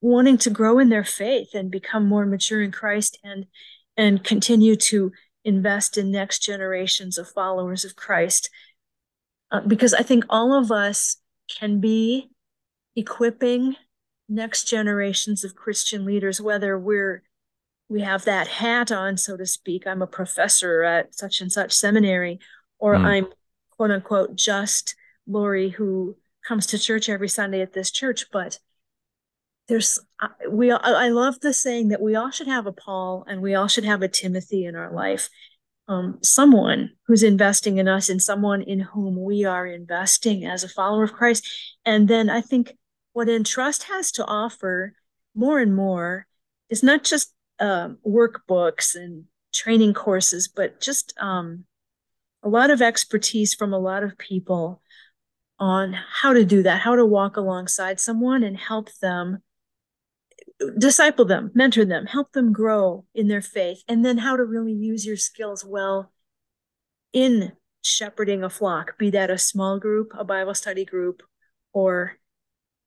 wanting 0.00 0.38
to 0.38 0.50
grow 0.50 0.78
in 0.78 0.88
their 0.88 1.04
faith 1.04 1.54
and 1.54 1.70
become 1.70 2.06
more 2.06 2.26
mature 2.26 2.62
in 2.62 2.72
Christ 2.72 3.18
and 3.24 3.46
and 3.96 4.24
continue 4.24 4.74
to 4.74 5.12
invest 5.44 5.98
in 5.98 6.10
next 6.10 6.40
generations 6.40 7.18
of 7.18 7.28
followers 7.28 7.84
of 7.84 7.96
Christ. 7.96 8.50
Uh, 9.50 9.60
because 9.60 9.92
I 9.92 10.02
think 10.02 10.24
all 10.28 10.52
of 10.52 10.70
us 10.70 11.16
can 11.58 11.80
be 11.80 12.30
equipping 12.96 13.76
next 14.28 14.64
generations 14.64 15.44
of 15.44 15.54
Christian 15.54 16.04
leaders, 16.04 16.40
whether 16.40 16.78
we're 16.78 17.22
we 17.88 18.00
have 18.00 18.24
that 18.24 18.48
hat 18.48 18.90
on, 18.90 19.18
so 19.18 19.36
to 19.36 19.44
speak. 19.44 19.86
I'm 19.86 20.00
a 20.00 20.06
professor 20.06 20.82
at 20.82 21.14
such 21.14 21.42
and 21.42 21.52
such 21.52 21.72
seminary, 21.72 22.40
or 22.78 22.94
mm. 22.94 23.04
I'm 23.04 23.26
quote 23.70 23.90
unquote 23.90 24.34
just 24.34 24.94
Laurie 25.26 25.68
who 25.68 26.16
comes 26.46 26.66
to 26.68 26.78
church 26.78 27.08
every 27.08 27.28
Sunday 27.28 27.60
at 27.60 27.74
this 27.74 27.90
church. 27.90 28.26
But 28.32 28.58
there's 29.68 30.00
we 30.50 30.70
I 30.70 31.08
love 31.08 31.40
the 31.40 31.54
saying 31.54 31.88
that 31.88 32.00
we 32.00 32.14
all 32.14 32.30
should 32.30 32.48
have 32.48 32.66
a 32.66 32.72
Paul 32.72 33.24
and 33.28 33.40
we 33.40 33.54
all 33.54 33.68
should 33.68 33.84
have 33.84 34.02
a 34.02 34.08
Timothy 34.08 34.64
in 34.64 34.76
our 34.76 34.92
life. 34.92 35.28
Um, 35.88 36.18
someone 36.22 36.90
who's 37.06 37.22
investing 37.22 37.78
in 37.78 37.88
us 37.88 38.08
and 38.08 38.22
someone 38.22 38.62
in 38.62 38.80
whom 38.80 39.20
we 39.22 39.44
are 39.44 39.66
investing 39.66 40.44
as 40.46 40.62
a 40.62 40.68
follower 40.68 41.02
of 41.02 41.12
Christ. 41.12 41.48
And 41.84 42.06
then 42.06 42.30
I 42.30 42.40
think 42.40 42.76
what 43.12 43.28
Entrust 43.28 43.84
has 43.84 44.12
to 44.12 44.24
offer 44.24 44.94
more 45.34 45.58
and 45.58 45.74
more 45.74 46.26
is 46.70 46.82
not 46.82 47.04
just 47.04 47.34
um, 47.58 47.98
workbooks 48.06 48.94
and 48.94 49.24
training 49.52 49.94
courses, 49.94 50.48
but 50.48 50.80
just 50.80 51.14
um, 51.18 51.64
a 52.42 52.48
lot 52.48 52.70
of 52.70 52.80
expertise 52.80 53.54
from 53.54 53.72
a 53.72 53.78
lot 53.78 54.02
of 54.02 54.18
people 54.18 54.82
on 55.58 55.92
how 55.92 56.32
to 56.32 56.44
do 56.44 56.62
that, 56.62 56.80
how 56.80 56.96
to 56.96 57.06
walk 57.06 57.36
alongside 57.36 58.00
someone 58.00 58.42
and 58.42 58.56
help 58.56 58.92
them 59.00 59.42
disciple 60.78 61.24
them, 61.24 61.50
mentor 61.54 61.84
them, 61.84 62.06
help 62.06 62.32
them 62.32 62.52
grow 62.52 63.04
in 63.14 63.28
their 63.28 63.42
faith, 63.42 63.82
and 63.88 64.04
then 64.04 64.18
how 64.18 64.36
to 64.36 64.44
really 64.44 64.72
use 64.72 65.06
your 65.06 65.16
skills 65.16 65.64
well 65.64 66.12
in 67.12 67.52
shepherding 67.82 68.44
a 68.44 68.50
flock, 68.50 68.96
be 68.98 69.10
that 69.10 69.30
a 69.30 69.38
small 69.38 69.78
group, 69.78 70.12
a 70.16 70.24
Bible 70.24 70.54
study 70.54 70.84
group, 70.84 71.22
or 71.72 72.16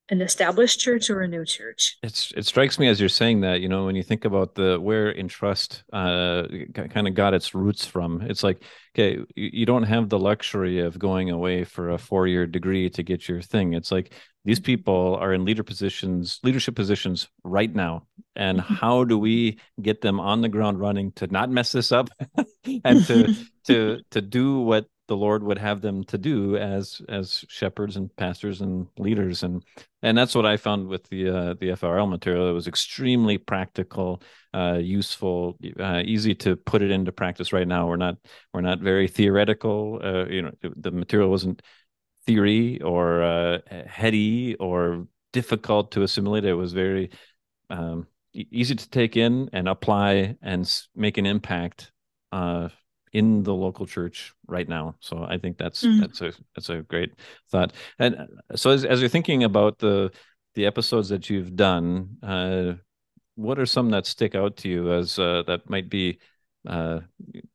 an 0.09 0.21
established 0.21 0.79
church 0.79 1.09
or 1.09 1.21
a 1.21 1.27
new 1.27 1.45
church. 1.45 1.97
It's 2.03 2.31
it 2.35 2.45
strikes 2.45 2.77
me 2.77 2.87
as 2.87 2.99
you're 2.99 3.09
saying 3.09 3.41
that, 3.41 3.61
you 3.61 3.69
know, 3.69 3.85
when 3.85 3.95
you 3.95 4.03
think 4.03 4.25
about 4.25 4.55
the 4.55 4.79
where 4.79 5.15
Entrust 5.17 5.83
uh 5.91 6.43
kind 6.73 7.07
of 7.07 7.13
got 7.15 7.33
its 7.33 7.55
roots 7.55 7.85
from, 7.85 8.21
it's 8.21 8.43
like, 8.43 8.61
okay, 8.93 9.19
you, 9.35 9.65
don't 9.65 9.83
have 9.83 10.09
the 10.09 10.19
luxury 10.19 10.79
of 10.79 10.99
going 10.99 11.31
away 11.31 11.63
for 11.63 11.89
a 11.89 11.97
four-year 11.97 12.45
degree 12.45 12.89
to 12.91 13.03
get 13.03 13.27
your 13.27 13.41
thing. 13.41 13.73
It's 13.73 13.91
like 13.91 14.13
these 14.45 14.59
mm-hmm. 14.59 14.65
people 14.65 15.17
are 15.19 15.33
in 15.33 15.43
leader 15.43 15.63
positions 15.63 16.39
leadership 16.43 16.75
positions 16.75 17.27
right 17.43 17.73
now 17.73 18.05
and 18.35 18.59
mm-hmm. 18.59 18.73
how 18.75 19.03
do 19.03 19.17
we 19.17 19.59
get 19.81 20.01
them 20.01 20.19
on 20.19 20.41
the 20.41 20.49
ground 20.49 20.79
running 20.79 21.11
to 21.13 21.27
not 21.27 21.49
mess 21.49 21.71
this 21.71 21.91
up 21.91 22.09
and 22.85 23.05
to 23.05 23.35
to 23.65 24.01
to 24.11 24.21
do 24.21 24.59
what 24.59 24.85
the 25.07 25.15
lord 25.15 25.43
would 25.43 25.57
have 25.57 25.81
them 25.81 26.03
to 26.03 26.17
do 26.17 26.57
as 26.57 27.01
as 27.09 27.45
shepherds 27.47 27.95
and 27.95 28.15
pastors 28.15 28.61
and 28.61 28.87
leaders. 28.97 29.43
And 29.43 29.63
and 30.01 30.17
that's 30.17 30.35
what 30.35 30.45
i 30.45 30.57
found 30.57 30.87
with 30.87 31.07
the 31.09 31.29
uh, 31.29 31.53
the 31.59 31.69
frl 31.69 32.09
material. 32.09 32.49
It 32.49 32.53
was 32.53 32.67
extremely 32.67 33.37
practical 33.37 34.21
uh, 34.53 34.79
useful 34.81 35.57
uh, 35.79 36.01
easy 36.05 36.35
to 36.35 36.55
put 36.55 36.81
it 36.81 36.91
into 36.91 37.11
practice. 37.11 37.53
Right 37.53 37.67
now 37.67 37.87
we're 37.87 37.97
not 37.97 38.17
we're 38.53 38.61
not 38.61 38.79
very 38.79 39.07
theoretical. 39.07 39.99
Uh, 40.03 40.25
you 40.25 40.41
know 40.41 40.51
the 40.61 40.91
material 40.91 41.29
wasn't 41.29 41.61
theory 42.25 42.81
or 42.81 43.23
uh, 43.23 43.59
heady 43.87 44.55
or 44.55 45.07
difficult 45.33 45.91
to 45.91 46.01
assimilate. 46.03 46.45
It 46.45 46.53
was 46.53 46.73
very 46.73 47.11
um, 47.69 48.07
easy 48.33 48.75
to 48.75 48.89
take 48.89 49.17
in 49.17 49.49
and 49.53 49.67
apply 49.67 50.37
and 50.41 50.71
make 50.95 51.17
an 51.17 51.25
impact 51.25 51.91
uh, 52.31 52.69
in 53.15 53.43
the 53.43 53.53
local 53.53 53.85
church 53.85 54.33
right 54.45 54.67
now. 54.67 54.93
So 54.99 55.23
I 55.23 55.37
think 55.37 55.57
that's 55.57 55.83
mm. 55.83 56.01
that's 56.01 56.19
a 56.19 56.33
that's 56.53 56.69
a 56.69 56.81
great 56.81 57.13
thought. 57.49 57.71
And 57.97 58.15
uh, 58.15 58.57
so 58.57 58.71
as, 58.71 58.83
as 58.83 58.99
you're 58.99 59.09
thinking 59.09 59.45
about 59.45 59.79
the 59.79 60.11
the 60.55 60.65
episodes 60.65 61.07
that 61.09 61.29
you've 61.29 61.55
done, 61.55 62.17
uh, 62.21 62.73
what 63.35 63.57
are 63.57 63.65
some 63.65 63.89
that 63.91 64.05
stick 64.05 64.35
out 64.35 64.57
to 64.57 64.69
you 64.69 64.91
as 64.91 65.17
uh, 65.17 65.43
that 65.47 65.69
might 65.69 65.89
be 65.89 66.19
uh, 66.67 66.99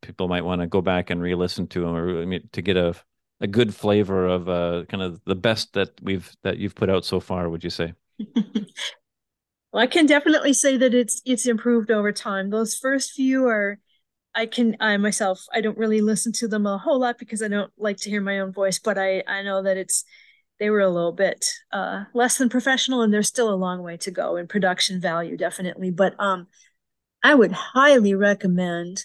people 0.00 0.28
might 0.28 0.44
want 0.44 0.62
to 0.62 0.66
go 0.66 0.80
back 0.80 1.10
and 1.10 1.20
re-listen 1.20 1.66
to 1.68 1.80
them 1.80 1.94
or 1.94 2.22
I 2.22 2.24
mean, 2.24 2.48
to 2.52 2.62
get 2.62 2.78
a 2.78 2.94
a 3.42 3.46
good 3.46 3.74
flavor 3.74 4.26
of 4.26 4.48
uh, 4.48 4.84
kind 4.88 5.02
of 5.02 5.20
the 5.26 5.34
best 5.34 5.74
that 5.74 5.90
we've 6.00 6.34
that 6.42 6.56
you've 6.56 6.74
put 6.74 6.88
out 6.88 7.04
so 7.04 7.20
far 7.20 7.50
would 7.50 7.64
you 7.64 7.70
say 7.70 7.92
well 8.34 9.82
i 9.82 9.86
can 9.86 10.06
definitely 10.06 10.52
say 10.52 10.76
that 10.76 10.94
it's 10.94 11.20
it's 11.24 11.46
improved 11.46 11.90
over 11.90 12.12
time 12.12 12.50
those 12.50 12.74
first 12.74 13.12
few 13.12 13.46
are 13.46 13.78
i 14.34 14.46
can 14.46 14.76
i 14.80 14.96
myself 14.96 15.44
i 15.52 15.60
don't 15.60 15.78
really 15.78 16.00
listen 16.00 16.32
to 16.32 16.48
them 16.48 16.66
a 16.66 16.78
whole 16.78 17.00
lot 17.00 17.18
because 17.18 17.42
i 17.42 17.48
don't 17.48 17.72
like 17.78 17.96
to 17.96 18.10
hear 18.10 18.20
my 18.20 18.40
own 18.40 18.52
voice 18.52 18.78
but 18.78 18.98
i 18.98 19.22
i 19.26 19.42
know 19.42 19.62
that 19.62 19.76
it's 19.76 20.04
they 20.58 20.70
were 20.70 20.80
a 20.80 20.90
little 20.90 21.12
bit 21.12 21.46
uh, 21.72 22.04
less 22.12 22.36
than 22.36 22.50
professional 22.50 23.00
and 23.00 23.14
there's 23.14 23.28
still 23.28 23.52
a 23.52 23.56
long 23.56 23.82
way 23.82 23.96
to 23.96 24.10
go 24.10 24.36
in 24.36 24.46
production 24.46 25.00
value 25.00 25.36
definitely 25.36 25.90
but 25.90 26.14
um 26.18 26.46
i 27.22 27.34
would 27.34 27.52
highly 27.52 28.14
recommend 28.14 29.04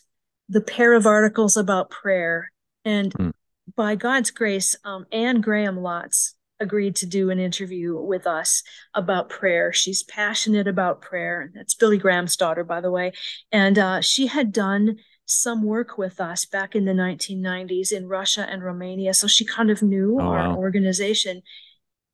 the 0.50 0.62
pair 0.62 0.94
of 0.94 1.06
articles 1.06 1.56
about 1.58 1.90
prayer 1.90 2.52
and 2.84 3.14
mm 3.14 3.32
by 3.76 3.96
God's 3.96 4.32
grace, 4.32 4.76
um, 4.84 5.06
Anne 5.12 5.42
Graham 5.42 5.78
Lotz 5.78 6.34
agreed 6.60 6.96
to 6.98 7.06
do 7.06 7.30
an 7.30 7.40
interview 7.40 8.00
with 8.00 8.26
us 8.26 8.64
about 8.94 9.30
prayer. 9.30 9.74
She's 9.74 10.04
passionate 10.04 10.68
about 10.68 11.02
prayer. 11.02 11.52
That's 11.54 11.74
Billy 11.74 11.98
Graham's 11.98 12.38
daughter, 12.38 12.64
by 12.64 12.80
the 12.82 12.92
way. 12.92 13.12
And 13.52 13.78
uh, 13.78 14.02
she 14.02 14.28
had 14.28 14.54
done 14.54 14.98
some 15.26 15.64
work 15.64 15.98
with 15.98 16.22
us 16.22 16.46
back 16.46 16.76
in 16.76 16.86
the 16.86 16.94
1990s 16.94 17.92
in 17.92 18.08
Russia 18.08 18.48
and 18.50 18.64
Romania. 18.64 19.14
So 19.14 19.28
she 19.28 19.44
kind 19.44 19.72
of 19.72 19.82
knew 19.82 20.18
oh, 20.20 20.26
our 20.26 20.50
wow. 20.50 20.56
organization. 20.56 21.42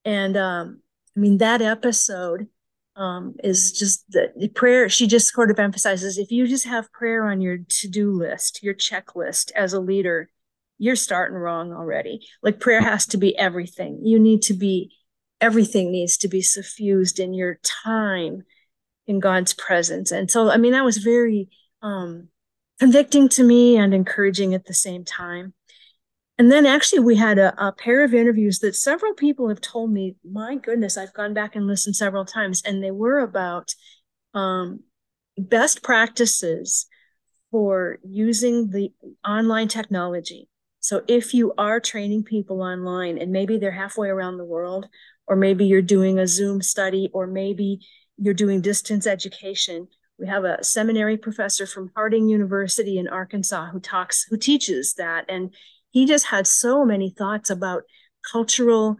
And 0.05 0.37
um, 0.37 0.81
I 1.15 1.19
mean, 1.19 1.37
that 1.39 1.61
episode 1.61 2.47
um, 2.95 3.35
is 3.43 3.71
just 3.71 4.09
the 4.11 4.49
prayer. 4.55 4.87
She 4.89 5.07
just 5.07 5.33
sort 5.33 5.51
of 5.51 5.59
emphasizes 5.59 6.17
if 6.17 6.31
you 6.31 6.47
just 6.47 6.65
have 6.65 6.91
prayer 6.91 7.25
on 7.25 7.41
your 7.41 7.57
to 7.57 7.87
do 7.87 8.11
list, 8.11 8.63
your 8.63 8.73
checklist 8.73 9.51
as 9.53 9.73
a 9.73 9.79
leader, 9.79 10.29
you're 10.77 10.95
starting 10.95 11.37
wrong 11.37 11.73
already. 11.73 12.25
Like 12.41 12.59
prayer 12.59 12.81
has 12.81 13.05
to 13.07 13.17
be 13.17 13.37
everything. 13.37 14.01
You 14.03 14.19
need 14.19 14.41
to 14.43 14.53
be, 14.53 14.95
everything 15.39 15.91
needs 15.91 16.17
to 16.17 16.27
be 16.27 16.41
suffused 16.41 17.19
in 17.19 17.33
your 17.33 17.59
time 17.83 18.43
in 19.05 19.19
God's 19.19 19.53
presence. 19.53 20.11
And 20.11 20.29
so, 20.29 20.49
I 20.49 20.57
mean, 20.57 20.71
that 20.71 20.85
was 20.85 20.97
very, 20.97 21.49
um, 21.81 22.29
convicting 22.81 23.29
to 23.29 23.43
me 23.43 23.77
and 23.77 23.93
encouraging 23.93 24.55
at 24.55 24.65
the 24.65 24.73
same 24.73 25.05
time. 25.05 25.53
And 26.39 26.51
then 26.51 26.65
actually, 26.65 27.01
we 27.01 27.15
had 27.15 27.37
a, 27.37 27.53
a, 27.63 27.71
pair 27.71 28.03
of 28.03 28.15
interviews 28.15 28.57
that 28.59 28.75
several 28.75 29.13
people 29.13 29.49
have 29.49 29.61
told 29.61 29.91
me, 29.91 30.15
my 30.27 30.55
goodness, 30.55 30.97
I've 30.97 31.13
gone 31.13 31.35
back 31.35 31.55
and 31.55 31.67
listened 31.67 31.95
several 31.95 32.25
times, 32.25 32.63
and 32.65 32.83
they 32.83 32.89
were 32.89 33.19
about 33.19 33.75
um, 34.33 34.79
best 35.37 35.83
practices 35.83 36.87
for 37.51 37.99
using 38.03 38.71
the 38.71 38.91
online 39.23 39.67
technology. 39.67 40.49
So 40.79 41.03
if 41.07 41.35
you 41.35 41.53
are 41.59 41.79
training 41.79 42.23
people 42.23 42.63
online 42.63 43.19
and 43.19 43.31
maybe 43.31 43.59
they're 43.59 43.69
halfway 43.69 44.09
around 44.09 44.37
the 44.37 44.43
world, 44.43 44.87
or 45.27 45.35
maybe 45.35 45.65
you're 45.65 45.83
doing 45.83 46.17
a 46.17 46.25
Zoom 46.25 46.63
study, 46.63 47.11
or 47.13 47.27
maybe 47.27 47.85
you're 48.17 48.33
doing 48.33 48.59
distance 48.59 49.05
education, 49.05 49.87
we 50.21 50.27
have 50.27 50.45
a 50.45 50.63
seminary 50.63 51.17
professor 51.17 51.65
from 51.65 51.91
Harding 51.95 52.29
University 52.29 52.99
in 52.99 53.07
Arkansas 53.07 53.71
who 53.71 53.79
talks, 53.79 54.23
who 54.29 54.37
teaches 54.37 54.93
that. 54.93 55.25
And 55.27 55.51
he 55.89 56.05
just 56.05 56.27
had 56.27 56.45
so 56.45 56.85
many 56.85 57.09
thoughts 57.09 57.49
about 57.49 57.83
cultural 58.31 58.97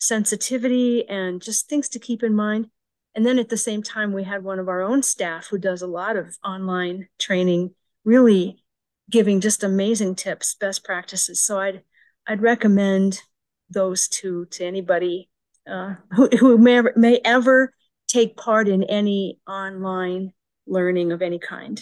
sensitivity 0.00 1.06
and 1.06 1.42
just 1.42 1.68
things 1.68 1.90
to 1.90 1.98
keep 1.98 2.22
in 2.22 2.34
mind. 2.34 2.68
And 3.14 3.26
then 3.26 3.38
at 3.38 3.50
the 3.50 3.56
same 3.58 3.82
time, 3.82 4.14
we 4.14 4.24
had 4.24 4.42
one 4.42 4.58
of 4.58 4.68
our 4.68 4.80
own 4.80 5.02
staff 5.02 5.48
who 5.48 5.58
does 5.58 5.82
a 5.82 5.86
lot 5.86 6.16
of 6.16 6.38
online 6.42 7.06
training, 7.18 7.74
really 8.06 8.64
giving 9.10 9.42
just 9.42 9.62
amazing 9.62 10.14
tips, 10.14 10.54
best 10.54 10.84
practices. 10.84 11.44
So 11.44 11.60
I'd 11.60 11.82
I'd 12.26 12.40
recommend 12.40 13.20
those 13.68 14.08
two 14.08 14.46
to 14.52 14.64
anybody 14.64 15.28
uh, 15.70 15.96
who, 16.12 16.28
who 16.28 16.56
may, 16.56 16.80
may 16.96 17.20
ever 17.24 17.74
take 18.06 18.36
part 18.36 18.68
in 18.68 18.84
any 18.84 19.38
online 19.46 20.32
learning 20.72 21.12
of 21.12 21.22
any 21.22 21.38
kind. 21.38 21.80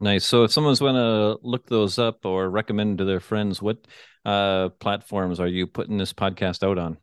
Nice. 0.00 0.24
So 0.24 0.42
if 0.42 0.50
someone's 0.50 0.80
going 0.80 0.96
to 0.96 1.38
look 1.42 1.66
those 1.68 1.98
up 1.98 2.26
or 2.26 2.50
recommend 2.50 2.98
to 2.98 3.04
their 3.04 3.20
friends, 3.20 3.62
what 3.62 3.86
uh, 4.24 4.70
platforms 4.80 5.38
are 5.38 5.46
you 5.46 5.66
putting 5.66 5.98
this 5.98 6.12
podcast 6.12 6.66
out 6.66 6.78
on? 6.78 6.96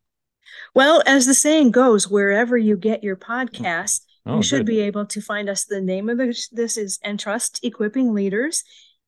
Well, 0.75 1.01
as 1.05 1.25
the 1.25 1.33
saying 1.33 1.71
goes, 1.71 2.09
wherever 2.09 2.57
you 2.57 2.75
get 2.75 3.03
your 3.03 3.15
podcast, 3.15 4.01
oh, 4.25 4.35
you 4.35 4.43
should 4.43 4.65
good. 4.65 4.73
be 4.73 4.81
able 4.81 5.05
to 5.05 5.21
find 5.21 5.49
us. 5.49 5.63
The 5.65 5.79
name 5.79 6.09
of 6.09 6.17
this, 6.17 6.49
this 6.49 6.75
is 6.75 6.99
Entrust 7.05 7.63
Equipping 7.63 8.13
Leaders. 8.13 8.63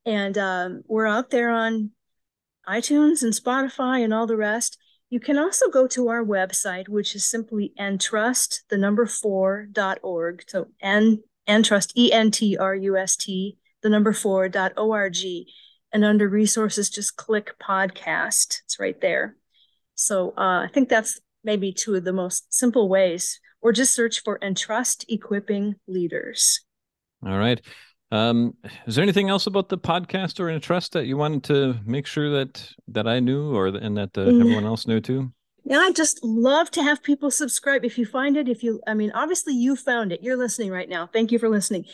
And 0.06 0.38
um, 0.38 0.84
we're 0.88 1.08
out 1.08 1.30
there 1.30 1.50
on 1.50 1.92
iTunes 2.68 3.24
and 3.24 3.34
Spotify 3.34 4.04
and 4.04 4.14
all 4.14 4.28
the 4.28 4.38
rest. 4.38 4.78
You 5.10 5.20
can 5.20 5.38
also 5.38 5.70
go 5.70 5.88
to 5.88 6.08
our 6.08 6.24
website, 6.24 6.88
which 6.88 7.14
is 7.16 7.30
simply 7.30 7.74
entrust, 7.78 8.64
the 8.70 8.78
number 8.78 9.06
four 9.06 9.68
dot 9.72 10.00
org. 10.02 10.44
So 10.48 10.68
N 10.82 11.22
Entrust, 11.48 11.98
E 11.98 12.12
N 12.12 12.32
T 12.32 12.58
R 12.58 12.76
U 12.76 12.98
S 12.98 13.16
T 13.16 13.58
the 13.84 13.90
number 13.90 14.14
four 14.14 14.50
dot 14.50 14.74
org. 14.78 15.18
And 15.92 16.04
under 16.04 16.28
resources, 16.28 16.90
just 16.90 17.18
click 17.18 17.52
podcast. 17.62 18.62
It's 18.66 18.80
right 18.80 19.00
there. 19.00 19.36
So 19.94 20.30
uh, 20.32 20.66
I 20.66 20.70
think 20.74 20.90
that's 20.90 21.20
maybe 21.44 21.72
two 21.72 21.94
of 21.94 22.04
the 22.04 22.14
most 22.14 22.52
simple 22.52 22.90
ways, 22.90 23.40
or 23.62 23.72
just 23.72 23.94
search 23.94 24.24
for 24.24 24.40
Entrust 24.42 25.06
Equipping 25.08 25.76
Leaders. 25.88 26.62
All 27.24 27.38
right. 27.38 27.62
Um, 28.12 28.56
is 28.88 28.96
there 28.96 29.04
anything 29.04 29.30
else 29.30 29.46
about 29.46 29.70
the 29.70 29.78
podcast 29.78 30.40
or 30.40 30.50
Entrust 30.50 30.94
that 30.94 31.06
you 31.06 31.18
wanted 31.18 31.44
to 31.46 31.80
make 31.86 32.08
sure 32.08 32.30
that 32.32 32.68
that 32.88 33.08
I 33.08 33.20
knew, 33.20 33.56
or 33.56 33.68
and 33.68 33.98
that 33.98 34.18
uh, 34.18 34.26
mm. 34.26 34.40
everyone 34.40 34.66
else 34.66 34.88
knew 34.88 35.00
too? 35.00 35.32
Yeah, 35.74 35.80
I 35.80 35.92
just 35.92 36.24
love 36.24 36.70
to 36.72 36.84
have 36.84 37.02
people 37.02 37.32
subscribe. 37.32 37.84
If 37.84 37.98
you 37.98 38.06
find 38.06 38.38
it, 38.38 38.48
if 38.48 38.62
you, 38.62 38.80
I 38.86 38.94
mean, 38.94 39.12
obviously 39.16 39.56
you 39.56 39.76
found 39.76 40.12
it. 40.12 40.22
You're 40.22 40.38
listening 40.38 40.70
right 40.70 40.88
now. 40.88 41.08
Thank 41.12 41.32
you 41.32 41.40
for 41.40 41.50
listening 41.50 41.86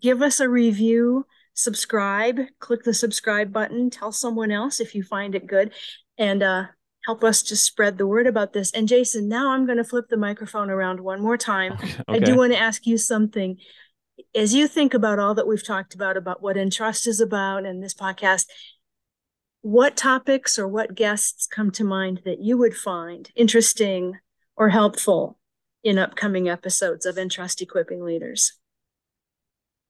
give 0.00 0.22
us 0.22 0.40
a 0.40 0.48
review, 0.48 1.26
subscribe, 1.54 2.40
click 2.58 2.82
the 2.82 2.94
subscribe 2.94 3.52
button, 3.52 3.90
tell 3.90 4.10
someone 4.10 4.50
else 4.50 4.80
if 4.80 4.94
you 4.94 5.04
find 5.04 5.36
it 5.36 5.46
good, 5.46 5.72
and 6.18 6.42
uh, 6.42 6.64
help 7.06 7.22
us 7.22 7.44
to 7.44 7.54
spread 7.54 7.96
the 7.96 8.06
word 8.06 8.26
about 8.26 8.52
this. 8.52 8.72
And 8.72 8.88
Jason, 8.88 9.28
now 9.28 9.52
I'm 9.52 9.66
going 9.66 9.78
to 9.78 9.84
flip 9.84 10.06
the 10.08 10.16
microphone 10.16 10.70
around 10.70 11.00
one 11.00 11.20
more 11.20 11.36
time. 11.36 11.72
Okay. 11.74 12.02
I 12.08 12.18
do 12.18 12.36
want 12.36 12.52
to 12.52 12.58
ask 12.58 12.86
you 12.86 12.98
something. 12.98 13.56
As 14.34 14.54
you 14.54 14.66
think 14.66 14.94
about 14.94 15.18
all 15.18 15.34
that 15.34 15.46
we've 15.46 15.64
talked 15.64 15.94
about, 15.94 16.16
about 16.16 16.42
what 16.42 16.56
Entrust 16.56 17.06
is 17.06 17.20
about 17.20 17.64
and 17.66 17.82
this 17.82 17.94
podcast, 17.94 18.46
what 19.62 19.96
topics 19.96 20.58
or 20.58 20.68
what 20.68 20.94
guests 20.94 21.46
come 21.46 21.70
to 21.70 21.84
mind 21.84 22.22
that 22.24 22.40
you 22.40 22.58
would 22.58 22.76
find 22.76 23.30
interesting 23.34 24.18
or 24.56 24.68
helpful 24.68 25.38
in 25.82 25.98
upcoming 25.98 26.48
episodes 26.48 27.06
of 27.06 27.16
Entrust 27.16 27.62
Equipping 27.62 28.04
Leaders? 28.04 28.58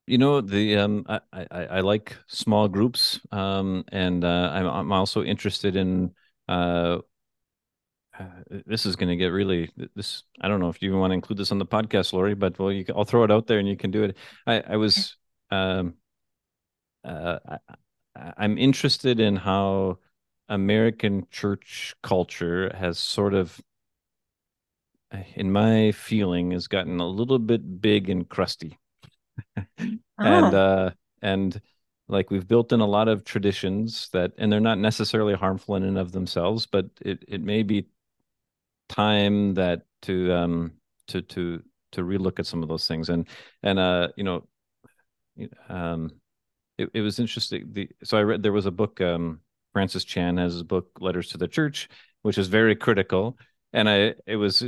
You 0.06 0.18
know 0.18 0.40
the 0.40 0.76
um, 0.76 1.06
I, 1.08 1.20
I, 1.32 1.46
I 1.50 1.80
like 1.80 2.16
small 2.26 2.68
groups, 2.68 3.20
um, 3.30 3.84
and 3.92 4.24
uh, 4.24 4.50
I'm 4.52 4.66
I'm 4.66 4.92
also 4.92 5.22
interested 5.22 5.76
in. 5.76 6.12
Uh, 6.48 6.98
uh 8.18 8.24
this 8.66 8.84
is 8.84 8.96
going 8.96 9.08
to 9.08 9.16
get 9.16 9.28
really 9.28 9.70
this. 9.94 10.24
I 10.40 10.48
don't 10.48 10.58
know 10.58 10.68
if 10.68 10.82
you 10.82 10.88
even 10.88 10.98
want 10.98 11.12
to 11.12 11.14
include 11.14 11.38
this 11.38 11.52
on 11.52 11.58
the 11.58 11.66
podcast, 11.66 12.12
Laurie, 12.12 12.34
but 12.34 12.58
well, 12.58 12.72
you, 12.72 12.84
I'll 12.94 13.04
throw 13.04 13.22
it 13.22 13.30
out 13.30 13.46
there 13.46 13.60
and 13.60 13.68
you 13.68 13.76
can 13.76 13.92
do 13.92 14.02
it. 14.02 14.16
I 14.44 14.60
I 14.60 14.76
was 14.76 15.16
um, 15.52 15.94
uh, 17.04 17.38
I, 17.48 17.58
I'm 18.36 18.58
interested 18.58 19.20
in 19.20 19.36
how 19.36 19.98
American 20.48 21.26
church 21.30 21.94
culture 22.02 22.70
has 22.74 22.98
sort 22.98 23.34
of 23.34 23.60
in 25.34 25.52
my 25.52 25.92
feeling 25.92 26.52
has 26.52 26.66
gotten 26.68 27.00
a 27.00 27.06
little 27.06 27.38
bit 27.38 27.80
big 27.80 28.08
and 28.08 28.28
crusty 28.28 28.78
and 29.78 30.00
oh. 30.18 30.56
uh 30.56 30.90
and 31.20 31.60
like 32.08 32.30
we've 32.30 32.48
built 32.48 32.72
in 32.72 32.80
a 32.80 32.86
lot 32.86 33.08
of 33.08 33.24
traditions 33.24 34.08
that 34.12 34.32
and 34.38 34.50
they're 34.50 34.60
not 34.60 34.78
necessarily 34.78 35.34
harmful 35.34 35.76
in 35.76 35.82
and 35.82 35.98
of 35.98 36.12
themselves 36.12 36.66
but 36.66 36.86
it 37.00 37.22
it 37.28 37.42
may 37.42 37.62
be 37.62 37.86
time 38.88 39.54
that 39.54 39.82
to 40.02 40.32
um 40.32 40.72
to 41.08 41.22
to 41.22 41.62
to 41.92 42.02
relook 42.02 42.38
at 42.38 42.46
some 42.46 42.62
of 42.62 42.68
those 42.68 42.86
things 42.86 43.08
and 43.08 43.28
and 43.62 43.78
uh 43.78 44.08
you 44.16 44.24
know 44.24 44.46
um 45.68 46.10
it, 46.78 46.90
it 46.94 47.00
was 47.00 47.18
interesting 47.18 47.68
the 47.72 47.88
so 48.02 48.18
i 48.18 48.22
read 48.22 48.42
there 48.42 48.52
was 48.52 48.66
a 48.66 48.70
book 48.70 49.00
um 49.00 49.40
francis 49.72 50.04
chan 50.04 50.36
has 50.36 50.60
a 50.60 50.64
book 50.64 50.88
letters 51.00 51.28
to 51.28 51.38
the 51.38 51.48
church 51.48 51.88
which 52.22 52.38
is 52.38 52.48
very 52.48 52.76
critical 52.76 53.36
and 53.72 53.88
i 53.88 54.14
it 54.26 54.36
was 54.36 54.62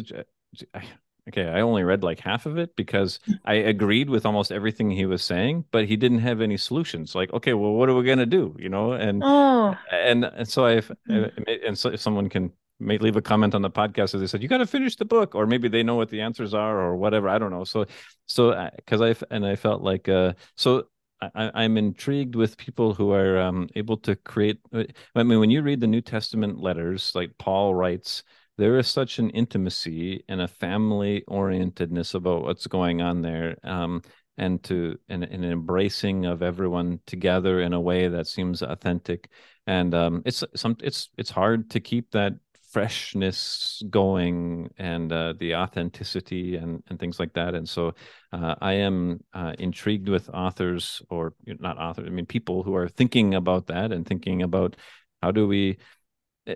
okay, 1.29 1.49
I 1.49 1.61
only 1.61 1.85
read 1.85 2.03
like 2.03 2.21
half 2.21 2.47
of 2.47 2.59
it 2.59 2.77
because 2.77 3.19
I 3.45 3.55
agreed 3.55 4.11
with 4.11 4.27
almost 4.27 4.53
everything 4.53 4.91
he 4.91 5.07
was 5.07 5.25
saying, 5.25 5.65
but 5.71 5.87
he 5.87 5.97
didn't 5.97 6.21
have 6.21 6.41
any 6.41 6.57
solutions. 6.57 7.15
Like, 7.15 7.33
okay, 7.33 7.55
well, 7.55 7.73
what 7.73 7.89
are 7.89 7.95
we 7.95 8.05
gonna 8.05 8.27
do? 8.27 8.57
You 8.59 8.69
know, 8.69 8.93
and 8.93 9.23
oh. 9.25 9.77
and 9.91 10.25
and 10.25 10.49
so 10.49 10.67
I 10.67 10.81
hmm. 10.81 11.25
and 11.67 11.79
so 11.79 11.91
if 11.91 12.01
someone 12.01 12.29
can 12.29 12.53
may 12.81 12.99
leave 12.99 13.17
a 13.17 13.23
comment 13.23 13.55
on 13.55 13.63
the 13.63 13.71
podcast 13.71 14.15
as 14.15 14.21
they 14.21 14.27
said 14.27 14.43
you 14.43 14.49
got 14.49 14.59
to 14.59 14.67
finish 14.67 14.97
the 14.97 15.05
book 15.05 15.37
or 15.37 15.47
maybe 15.47 15.69
they 15.69 15.85
know 15.85 15.95
what 15.95 16.09
the 16.09 16.21
answers 16.21 16.53
are 16.53 16.81
or 16.81 16.97
whatever 16.97 17.29
i 17.29 17.39
don't 17.39 17.53
know 17.53 17.63
so 17.63 17.87
so 18.27 18.69
because 18.75 19.01
uh, 19.01 19.05
i 19.05 19.15
and 19.31 19.47
i 19.47 19.55
felt 19.55 19.81
like 19.81 20.09
uh 20.09 20.33
so 20.57 20.85
I, 21.35 21.65
am 21.65 21.77
intrigued 21.77 22.35
with 22.35 22.57
people 22.57 22.95
who 22.95 23.13
are 23.13 23.39
um, 23.39 23.69
able 23.75 23.97
to 23.99 24.17
create. 24.17 24.59
I 24.73 25.23
mean, 25.23 25.41
when 25.41 25.51
you 25.51 25.63
read 25.63 25.81
the 25.81 25.87
New 25.87 26.01
Testament 26.01 26.61
letters, 26.61 27.13
like 27.15 27.37
Paul 27.39 27.75
writes, 27.75 28.23
there 28.57 28.79
is 28.79 28.89
such 28.89 29.19
an 29.19 29.31
intimacy 29.31 30.25
and 30.29 30.41
a 30.41 30.49
family 30.49 31.25
orientedness 31.29 32.15
about 32.15 32.43
what's 32.43 32.67
going 32.67 33.03
on 33.03 33.23
there 33.23 33.57
um, 33.65 34.03
and 34.37 34.63
to 34.65 34.97
and 35.09 35.25
an 35.25 35.45
embracing 35.45 36.27
of 36.27 36.43
everyone 36.43 37.01
together 37.07 37.61
in 37.61 37.73
a 37.73 37.81
way 37.81 38.09
that 38.09 38.27
seems 38.27 38.63
authentic 38.63 39.29
and 39.67 39.95
um, 39.95 40.23
it's 40.25 40.45
some 40.55 40.77
it's 40.83 41.11
it's 41.17 41.31
hard 41.31 41.71
to 41.71 41.81
keep 41.81 42.11
that 42.11 42.35
freshness 42.75 43.81
going 43.89 44.69
and 44.79 45.13
uh, 45.13 45.33
the 45.39 45.55
authenticity 45.55 46.57
and, 46.57 46.83
and 46.89 46.99
things 46.99 47.21
like 47.21 47.33
that. 47.35 47.55
And 47.55 47.69
so 47.69 47.95
uh, 48.33 48.57
I 48.61 48.73
am 48.73 49.23
uh, 49.33 49.53
intrigued 49.61 50.09
with 50.09 50.29
authors 50.29 51.01
or 51.09 51.35
not 51.47 51.79
authors, 51.79 52.09
I 52.09 52.11
mean, 52.11 52.27
people 52.27 52.65
who 52.65 52.75
are 52.75 52.89
thinking 52.89 53.37
about 53.37 53.69
that 53.69 53.93
and 53.93 54.05
thinking 54.05 54.43
about 54.43 54.75
how 55.23 55.31
do 55.31 55.47
we, 55.47 55.79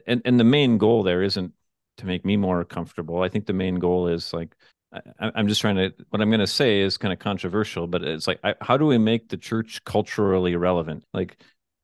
and, 0.08 0.20
and 0.24 0.40
the 0.40 0.44
main 0.44 0.76
goal 0.76 1.04
there 1.04 1.22
isn't 1.22 1.52
to 1.98 2.06
make 2.06 2.24
me 2.24 2.36
more 2.36 2.64
comfortable. 2.64 3.22
I 3.22 3.28
think 3.28 3.46
the 3.46 3.52
main 3.52 3.76
goal 3.76 4.08
is 4.08 4.32
like 4.32 4.56
I, 4.92 5.30
am 5.36 5.46
just 5.46 5.60
trying 5.60 5.76
to. 5.76 5.92
What 6.10 6.20
I'm 6.20 6.30
going 6.30 6.40
to 6.40 6.46
say 6.46 6.80
is 6.80 6.96
kind 6.96 7.12
of 7.12 7.18
controversial, 7.18 7.86
but 7.86 8.02
it's 8.02 8.26
like, 8.26 8.40
I, 8.42 8.54
how 8.60 8.76
do 8.76 8.86
we 8.86 8.98
make 8.98 9.28
the 9.28 9.36
church 9.36 9.84
culturally 9.84 10.56
relevant? 10.56 11.04
Like, 11.12 11.36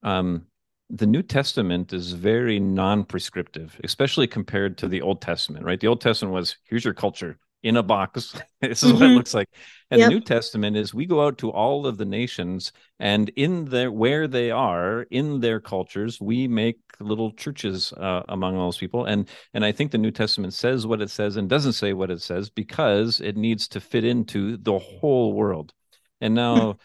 um, 0.02 0.46
the 0.94 1.06
New 1.06 1.22
Testament 1.22 1.92
is 1.92 2.12
very 2.12 2.60
non-prescriptive, 2.60 3.80
especially 3.82 4.26
compared 4.26 4.78
to 4.78 4.88
the 4.88 5.02
Old 5.02 5.20
Testament. 5.20 5.64
Right? 5.64 5.80
The 5.80 5.88
Old 5.88 6.00
Testament 6.00 6.34
was 6.34 6.56
here's 6.64 6.84
your 6.84 6.94
culture, 6.94 7.38
in 7.64 7.78
a 7.78 7.82
box. 7.82 8.34
this 8.60 8.82
is 8.82 8.90
mm-hmm. 8.90 8.98
what 8.98 9.02
it 9.02 9.08
mm-hmm. 9.08 9.16
looks 9.16 9.34
like. 9.34 9.48
And 9.90 9.98
yep. 9.98 10.08
the 10.08 10.14
New 10.14 10.20
Testament 10.20 10.76
is 10.76 10.94
we 10.94 11.06
go 11.06 11.24
out 11.24 11.38
to 11.38 11.50
all 11.50 11.86
of 11.86 11.96
the 11.96 12.04
nations 12.04 12.72
and 13.00 13.30
in 13.30 13.64
their 13.64 13.90
where 13.90 14.28
they 14.28 14.50
are 14.50 15.02
in 15.10 15.40
their 15.40 15.60
cultures, 15.60 16.20
we 16.20 16.46
make 16.46 16.78
little 17.00 17.32
churches 17.32 17.92
uh, 17.94 18.22
among 18.28 18.56
those 18.56 18.76
people. 18.76 19.06
And 19.06 19.28
and 19.54 19.64
I 19.64 19.72
think 19.72 19.90
the 19.90 19.98
New 19.98 20.10
Testament 20.12 20.52
says 20.52 20.86
what 20.86 21.00
it 21.00 21.10
says 21.10 21.36
and 21.36 21.48
doesn't 21.48 21.72
say 21.72 21.92
what 21.92 22.10
it 22.10 22.20
says 22.20 22.50
because 22.50 23.20
it 23.20 23.36
needs 23.36 23.66
to 23.68 23.80
fit 23.80 24.04
into 24.04 24.58
the 24.58 24.78
whole 24.78 25.32
world. 25.32 25.72
And 26.20 26.34
now 26.34 26.76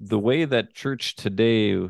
the 0.00 0.18
way 0.18 0.44
that 0.44 0.74
church 0.74 1.16
today, 1.16 1.88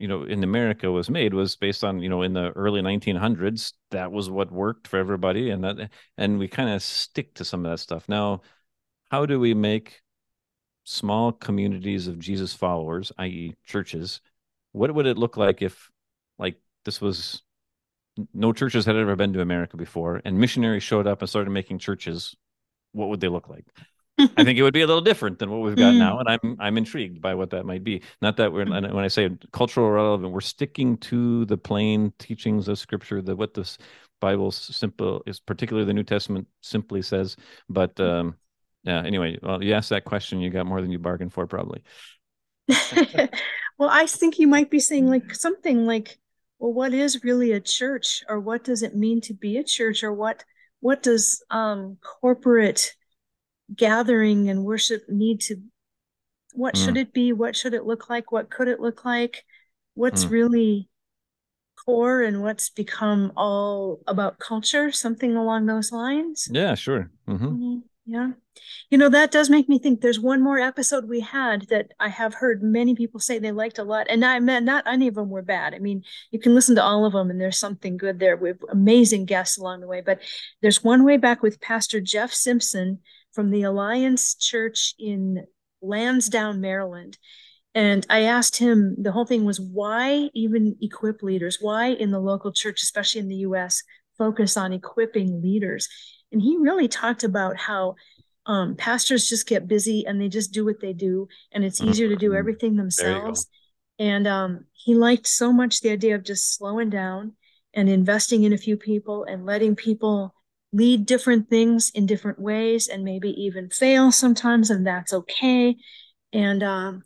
you 0.00 0.08
know, 0.08 0.24
in 0.24 0.42
America 0.42 0.90
was 0.90 1.10
made 1.10 1.34
was 1.34 1.56
based 1.56 1.84
on, 1.84 2.00
you 2.00 2.08
know, 2.08 2.22
in 2.22 2.32
the 2.32 2.52
early 2.52 2.80
1900s, 2.80 3.74
that 3.90 4.10
was 4.10 4.30
what 4.30 4.50
worked 4.50 4.88
for 4.88 4.98
everybody. 4.98 5.50
And 5.50 5.62
that, 5.62 5.90
and 6.16 6.38
we 6.38 6.48
kind 6.48 6.70
of 6.70 6.82
stick 6.82 7.34
to 7.34 7.44
some 7.44 7.66
of 7.66 7.70
that 7.70 7.78
stuff. 7.78 8.08
Now, 8.08 8.40
how 9.10 9.26
do 9.26 9.38
we 9.38 9.52
make 9.52 10.00
small 10.84 11.32
communities 11.32 12.08
of 12.08 12.18
Jesus 12.18 12.54
followers, 12.54 13.12
i.e., 13.18 13.54
churches, 13.64 14.22
what 14.72 14.94
would 14.94 15.06
it 15.06 15.18
look 15.18 15.36
like 15.36 15.60
if, 15.60 15.90
like, 16.38 16.56
this 16.86 17.00
was 17.02 17.42
no 18.32 18.54
churches 18.54 18.86
had 18.86 18.96
ever 18.96 19.16
been 19.16 19.34
to 19.34 19.42
America 19.42 19.76
before, 19.76 20.22
and 20.24 20.38
missionaries 20.38 20.82
showed 20.82 21.06
up 21.06 21.20
and 21.20 21.28
started 21.28 21.50
making 21.50 21.78
churches? 21.78 22.34
What 22.92 23.10
would 23.10 23.20
they 23.20 23.28
look 23.28 23.50
like? 23.50 23.66
I 24.36 24.44
think 24.44 24.58
it 24.58 24.62
would 24.62 24.74
be 24.74 24.82
a 24.82 24.86
little 24.86 25.02
different 25.02 25.38
than 25.38 25.50
what 25.50 25.60
we've 25.60 25.76
got 25.76 25.94
mm. 25.94 25.98
now, 25.98 26.18
and 26.18 26.28
I'm 26.28 26.56
I'm 26.60 26.78
intrigued 26.78 27.20
by 27.20 27.34
what 27.34 27.50
that 27.50 27.64
might 27.64 27.84
be. 27.84 28.02
Not 28.20 28.36
that 28.36 28.52
we're 28.52 28.66
when 28.66 28.96
I 28.96 29.08
say 29.08 29.30
cultural 29.52 29.90
relevant, 29.90 30.32
we're 30.32 30.40
sticking 30.40 30.96
to 30.98 31.44
the 31.46 31.56
plain 31.56 32.12
teachings 32.18 32.68
of 32.68 32.78
Scripture, 32.78 33.22
that 33.22 33.36
what 33.36 33.54
this 33.54 33.78
Bible 34.20 34.50
simple 34.50 35.22
is, 35.26 35.40
particularly 35.40 35.86
the 35.86 35.94
New 35.94 36.04
Testament, 36.04 36.46
simply 36.60 37.02
says. 37.02 37.36
But 37.68 37.98
um, 38.00 38.36
yeah, 38.84 39.02
anyway, 39.02 39.38
well, 39.42 39.62
you 39.62 39.74
asked 39.74 39.90
that 39.90 40.04
question, 40.04 40.40
you 40.40 40.50
got 40.50 40.66
more 40.66 40.80
than 40.80 40.90
you 40.90 40.98
bargained 40.98 41.32
for, 41.32 41.46
probably. 41.46 41.82
well, 43.78 43.90
I 43.90 44.06
think 44.06 44.38
you 44.38 44.46
might 44.46 44.70
be 44.70 44.80
saying 44.80 45.08
like 45.08 45.34
something 45.34 45.86
like, 45.86 46.18
well, 46.58 46.72
what 46.72 46.92
is 46.92 47.24
really 47.24 47.52
a 47.52 47.60
church, 47.60 48.22
or 48.28 48.38
what 48.38 48.64
does 48.64 48.82
it 48.82 48.94
mean 48.94 49.20
to 49.22 49.34
be 49.34 49.56
a 49.56 49.64
church, 49.64 50.04
or 50.04 50.12
what 50.12 50.44
what 50.80 51.02
does 51.02 51.42
um, 51.50 51.98
corporate 52.00 52.94
gathering 53.74 54.48
and 54.48 54.64
worship 54.64 55.02
need 55.08 55.40
to 55.40 55.56
what 56.54 56.74
mm. 56.74 56.84
should 56.84 56.96
it 56.96 57.12
be 57.12 57.32
what 57.32 57.56
should 57.56 57.74
it 57.74 57.84
look 57.84 58.10
like 58.10 58.32
what 58.32 58.50
could 58.50 58.68
it 58.68 58.80
look 58.80 59.04
like 59.04 59.44
what's 59.94 60.24
mm. 60.24 60.30
really 60.30 60.88
core 61.84 62.22
and 62.22 62.42
what's 62.42 62.70
become 62.70 63.32
all 63.36 64.00
about 64.06 64.38
culture 64.38 64.92
something 64.92 65.36
along 65.36 65.66
those 65.66 65.92
lines 65.92 66.48
yeah 66.50 66.74
sure 66.74 67.10
mm-hmm. 67.28 67.46
Mm-hmm. 67.46 67.78
yeah 68.06 68.30
you 68.90 68.98
know 68.98 69.08
that 69.08 69.30
does 69.30 69.48
make 69.48 69.68
me 69.68 69.78
think 69.78 70.00
there's 70.00 70.20
one 70.20 70.42
more 70.42 70.58
episode 70.58 71.08
we 71.08 71.20
had 71.20 71.62
that 71.68 71.92
i 71.98 72.08
have 72.08 72.34
heard 72.34 72.62
many 72.62 72.94
people 72.94 73.18
say 73.18 73.38
they 73.38 73.52
liked 73.52 73.78
a 73.78 73.84
lot 73.84 74.06
and 74.10 74.24
i 74.24 74.38
meant 74.40 74.66
not 74.66 74.86
any 74.86 75.08
of 75.08 75.14
them 75.14 75.30
were 75.30 75.42
bad 75.42 75.74
i 75.74 75.78
mean 75.78 76.02
you 76.30 76.38
can 76.38 76.54
listen 76.54 76.74
to 76.74 76.82
all 76.82 77.06
of 77.06 77.14
them 77.14 77.30
and 77.30 77.40
there's 77.40 77.58
something 77.58 77.96
good 77.96 78.18
there 78.18 78.36
with 78.36 78.58
amazing 78.70 79.24
guests 79.24 79.56
along 79.56 79.80
the 79.80 79.86
way 79.86 80.02
but 80.04 80.20
there's 80.60 80.84
one 80.84 81.04
way 81.04 81.16
back 81.16 81.42
with 81.42 81.60
pastor 81.60 82.00
jeff 82.00 82.32
simpson 82.32 82.98
from 83.32 83.50
the 83.50 83.62
Alliance 83.62 84.34
Church 84.34 84.94
in 84.98 85.44
Lansdowne, 85.82 86.60
Maryland. 86.60 87.18
And 87.74 88.04
I 88.10 88.22
asked 88.22 88.56
him, 88.56 88.96
the 88.98 89.12
whole 89.12 89.26
thing 89.26 89.44
was 89.44 89.60
why 89.60 90.28
even 90.34 90.76
equip 90.80 91.22
leaders? 91.22 91.58
Why 91.60 91.88
in 91.88 92.10
the 92.10 92.18
local 92.18 92.52
church, 92.52 92.82
especially 92.82 93.20
in 93.20 93.28
the 93.28 93.36
US, 93.36 93.82
focus 94.18 94.56
on 94.56 94.72
equipping 94.72 95.40
leaders? 95.40 95.88
And 96.32 96.42
he 96.42 96.56
really 96.56 96.88
talked 96.88 97.22
about 97.22 97.56
how 97.56 97.94
um, 98.46 98.74
pastors 98.74 99.28
just 99.28 99.46
get 99.46 99.68
busy 99.68 100.06
and 100.06 100.20
they 100.20 100.28
just 100.28 100.52
do 100.52 100.64
what 100.64 100.80
they 100.80 100.92
do, 100.92 101.28
and 101.52 101.64
it's 101.64 101.80
easier 101.80 102.08
to 102.08 102.16
do 102.16 102.30
mm-hmm. 102.30 102.38
everything 102.38 102.76
themselves. 102.76 103.46
And 103.98 104.26
um, 104.26 104.64
he 104.72 104.94
liked 104.94 105.26
so 105.26 105.52
much 105.52 105.80
the 105.80 105.90
idea 105.90 106.14
of 106.14 106.24
just 106.24 106.56
slowing 106.56 106.90
down 106.90 107.34
and 107.74 107.88
investing 107.88 108.44
in 108.44 108.52
a 108.52 108.58
few 108.58 108.76
people 108.76 109.24
and 109.24 109.44
letting 109.44 109.76
people 109.76 110.34
lead 110.72 111.06
different 111.06 111.48
things 111.48 111.90
in 111.94 112.06
different 112.06 112.38
ways 112.38 112.88
and 112.88 113.04
maybe 113.04 113.30
even 113.30 113.70
fail 113.70 114.12
sometimes, 114.12 114.70
and 114.70 114.86
that's 114.86 115.12
okay. 115.12 115.76
And 116.32 116.62
um, 116.62 117.02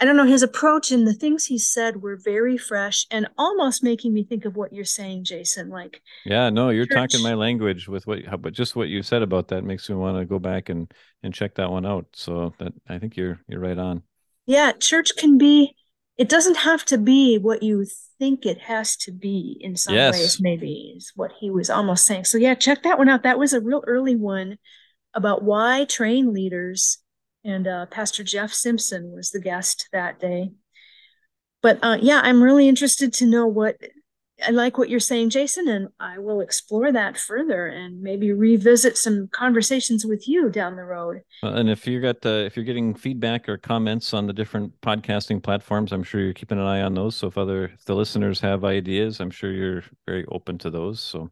I 0.00 0.04
don't 0.04 0.16
know, 0.16 0.26
his 0.26 0.42
approach 0.42 0.90
and 0.90 1.06
the 1.06 1.14
things 1.14 1.44
he 1.44 1.58
said 1.58 2.02
were 2.02 2.16
very 2.16 2.58
fresh 2.58 3.06
and 3.10 3.28
almost 3.38 3.84
making 3.84 4.12
me 4.12 4.24
think 4.24 4.44
of 4.44 4.56
what 4.56 4.72
you're 4.72 4.84
saying, 4.84 5.24
Jason. 5.24 5.68
Like, 5.68 6.02
yeah, 6.26 6.50
no, 6.50 6.70
you're 6.70 6.86
church. 6.86 7.12
talking 7.12 7.22
my 7.22 7.34
language 7.34 7.88
with 7.88 8.06
what, 8.06 8.18
but 8.42 8.52
just 8.52 8.74
what 8.74 8.88
you 8.88 9.02
said 9.02 9.22
about 9.22 9.48
that 9.48 9.62
makes 9.62 9.88
me 9.88 9.94
want 9.94 10.18
to 10.18 10.24
go 10.24 10.38
back 10.38 10.68
and 10.68 10.92
and 11.22 11.32
check 11.32 11.54
that 11.54 11.70
one 11.70 11.86
out. 11.86 12.06
So 12.14 12.52
that 12.58 12.72
I 12.88 12.98
think 12.98 13.16
you're 13.16 13.40
you're 13.48 13.60
right 13.60 13.78
on. 13.78 14.02
Yeah, 14.46 14.72
church 14.72 15.12
can 15.16 15.38
be. 15.38 15.74
It 16.16 16.28
doesn't 16.28 16.58
have 16.58 16.84
to 16.86 16.98
be 16.98 17.38
what 17.38 17.62
you 17.62 17.86
think 18.18 18.46
it 18.46 18.58
has 18.62 18.96
to 18.98 19.12
be 19.12 19.58
in 19.60 19.76
some 19.76 19.94
yes. 19.94 20.14
ways, 20.14 20.40
maybe 20.40 20.94
is 20.96 21.12
what 21.16 21.32
he 21.40 21.50
was 21.50 21.70
almost 21.70 22.06
saying. 22.06 22.24
So, 22.24 22.38
yeah, 22.38 22.54
check 22.54 22.84
that 22.84 22.98
one 22.98 23.08
out. 23.08 23.24
That 23.24 23.38
was 23.38 23.52
a 23.52 23.60
real 23.60 23.82
early 23.86 24.14
one 24.14 24.58
about 25.12 25.42
why 25.42 25.84
train 25.84 26.32
leaders. 26.32 26.98
And 27.44 27.66
uh, 27.66 27.86
Pastor 27.86 28.22
Jeff 28.24 28.52
Simpson 28.52 29.12
was 29.12 29.30
the 29.30 29.40
guest 29.40 29.88
that 29.92 30.20
day. 30.20 30.52
But 31.62 31.78
uh, 31.82 31.98
yeah, 32.00 32.20
I'm 32.22 32.42
really 32.42 32.68
interested 32.68 33.12
to 33.14 33.26
know 33.26 33.46
what 33.46 33.76
I 34.42 34.50
like 34.50 34.78
what 34.78 34.88
you're 34.88 35.00
saying, 35.00 35.30
Jason, 35.30 35.68
and 35.68 35.88
I 36.00 36.18
will 36.18 36.40
explore 36.40 36.90
that 36.90 37.16
further 37.16 37.66
and 37.66 38.00
maybe 38.00 38.32
revisit 38.32 38.96
some 38.96 39.28
conversations 39.32 40.04
with 40.04 40.28
you 40.28 40.50
down 40.50 40.74
the 40.74 40.82
road. 40.82 41.22
and 41.42 41.70
if 41.70 41.86
you 41.86 42.00
got 42.00 42.24
uh, 42.26 42.44
if 42.44 42.56
you're 42.56 42.64
getting 42.64 42.94
feedback 42.94 43.48
or 43.48 43.56
comments 43.56 44.12
on 44.12 44.26
the 44.26 44.32
different 44.32 44.78
podcasting 44.80 45.42
platforms, 45.42 45.92
I'm 45.92 46.02
sure 46.02 46.20
you're 46.20 46.32
keeping 46.32 46.58
an 46.58 46.64
eye 46.64 46.82
on 46.82 46.94
those. 46.94 47.14
So 47.14 47.28
if 47.28 47.38
other 47.38 47.66
if 47.66 47.84
the 47.84 47.94
listeners 47.94 48.40
have 48.40 48.64
ideas, 48.64 49.20
I'm 49.20 49.30
sure 49.30 49.52
you're 49.52 49.84
very 50.06 50.24
open 50.26 50.58
to 50.58 50.70
those. 50.70 51.00
So 51.00 51.30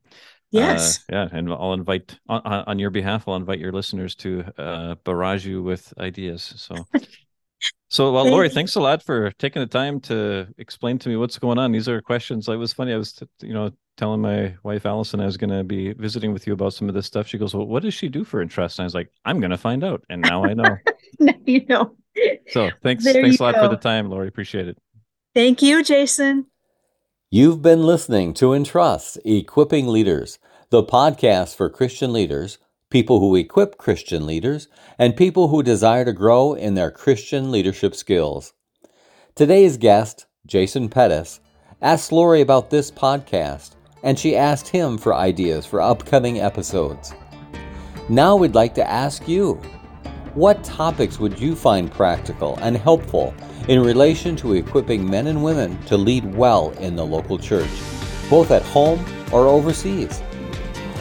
yes, 0.53 0.99
uh, 0.99 1.15
yeah, 1.15 1.29
and 1.33 1.53
I'll 1.53 1.73
invite 1.73 2.19
on, 2.29 2.41
on 2.45 2.79
your 2.79 2.91
behalf. 2.91 3.27
I'll 3.27 3.37
invite 3.37 3.59
your 3.59 3.73
listeners 3.73 4.15
to 4.17 4.45
uh, 4.59 4.95
barrage 5.05 5.45
you 5.45 5.63
with 5.63 5.93
ideas. 5.99 6.55
So. 6.57 6.87
So, 7.93 8.11
well, 8.11 8.25
Laurie, 8.25 8.49
thanks 8.49 8.75
a 8.77 8.81
lot 8.81 9.03
for 9.03 9.33
taking 9.33 9.61
the 9.61 9.67
time 9.67 10.01
to 10.01 10.49
explain 10.57 10.99
to 11.01 11.11
me 11.11 11.17
what's 11.17 11.39
going 11.39 11.59
on. 11.59 11.73
These 11.73 11.91
are 11.91 12.01
questions. 12.01 12.49
It 12.49 12.57
was 12.57 12.73
funny. 12.73 12.95
I 12.95 12.97
was, 12.97 13.23
you 13.43 13.53
know, 13.53 13.71
telling 13.99 14.23
my 14.23 14.55
wife 14.63 14.87
Allison 14.87 15.21
I 15.21 15.27
was 15.27 15.37
going 15.37 15.51
to 15.51 15.63
be 15.63 15.93
visiting 15.93 16.33
with 16.33 16.47
you 16.47 16.55
about 16.55 16.73
some 16.73 16.89
of 16.89 16.95
this 16.95 17.05
stuff. 17.05 17.27
She 17.27 17.37
goes, 17.37 17.55
"Well, 17.55 17.67
what 17.67 17.83
does 17.83 17.93
she 17.93 18.09
do 18.09 18.25
for 18.25 18.41
Entrust?" 18.41 18.79
And 18.79 18.85
I 18.85 18.87
was 18.87 18.95
like, 18.95 19.11
"I'm 19.27 19.41
going 19.41 19.51
to 19.51 19.59
find 19.59 19.85
out." 19.85 20.03
And 20.09 20.23
now 20.23 20.43
I 20.43 20.55
know. 20.55 20.79
you 21.45 21.67
know. 21.67 21.95
So, 22.49 22.71
thanks, 22.83 23.05
there 23.05 23.13
thanks 23.13 23.39
a 23.39 23.43
lot 23.43 23.57
go. 23.57 23.65
for 23.65 23.69
the 23.69 23.77
time, 23.77 24.09
Laurie. 24.09 24.29
Appreciate 24.29 24.69
it. 24.69 24.79
Thank 25.35 25.61
you, 25.61 25.85
Jason. 25.85 26.47
You've 27.31 27.61
been 27.61 27.83
listening 27.83 28.33
to 28.35 28.55
Entrust 28.55 29.19
Equipping 29.23 29.87
Leaders, 29.87 30.39
the 30.71 30.83
podcast 30.83 31.57
for 31.57 31.69
Christian 31.69 32.11
leaders 32.15 32.57
people 32.93 33.21
who 33.21 33.35
equip 33.35 33.79
Christian 33.79 34.27
leaders, 34.27 34.69
and 34.99 35.17
people 35.17 35.49
who 35.49 35.63
desire 35.63 36.05
to 36.05 36.13
grow 36.13 36.53
in 36.53 36.75
their 36.75 36.91
Christian 36.91 37.51
leadership 37.51 37.95
skills. 37.95 38.53
Today's 39.35 39.79
guest, 39.79 40.27
Jason 40.45 40.91
Pettys, 40.91 41.41
asked 41.81 42.13
Laurie 42.13 42.43
about 42.43 42.69
this 42.69 42.91
podcast, 42.91 43.77
and 44.03 44.19
she 44.19 44.37
asked 44.37 44.69
him 44.69 44.99
for 44.99 45.15
ideas 45.15 45.65
for 45.65 45.81
upcoming 45.81 46.39
episodes. 46.39 47.15
Now 48.11 48.37
we'd 48.37 48.55
like 48.55 48.75
to 48.75 48.89
ask 48.89 49.27
you 49.27 49.55
what 50.35 50.63
topics 50.63 51.19
would 51.19 51.41
you 51.41 51.57
find 51.57 51.91
practical 51.91 52.59
and 52.61 52.77
helpful 52.77 53.35
in 53.69 53.81
relation 53.81 54.37
to 54.37 54.53
equipping 54.53 55.09
men 55.09 55.29
and 55.29 55.43
women 55.43 55.83
to 55.85 55.97
lead 55.97 56.35
well 56.35 56.73
in 56.73 56.95
the 56.95 57.07
local 57.07 57.39
church, 57.39 57.71
both 58.29 58.51
at 58.51 58.63
home 58.63 59.03
or 59.33 59.47
overseas? 59.47 60.23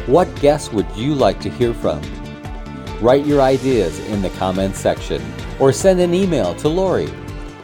What 0.08 0.34
guests 0.42 0.74
would 0.74 0.88
you 0.96 1.14
like 1.14 1.40
to 1.42 1.50
hear 1.50 1.76
from? 1.76 2.02
Write 3.02 3.24
your 3.24 3.40
ideas 3.40 4.00
in 4.08 4.24
the 4.24 4.32
comments 4.32 4.80
section 4.80 5.22
or 5.60 5.72
send 5.72 6.00
an 6.00 6.16
email 6.16 6.56
to 6.56 6.70
Laurie. 6.70 7.14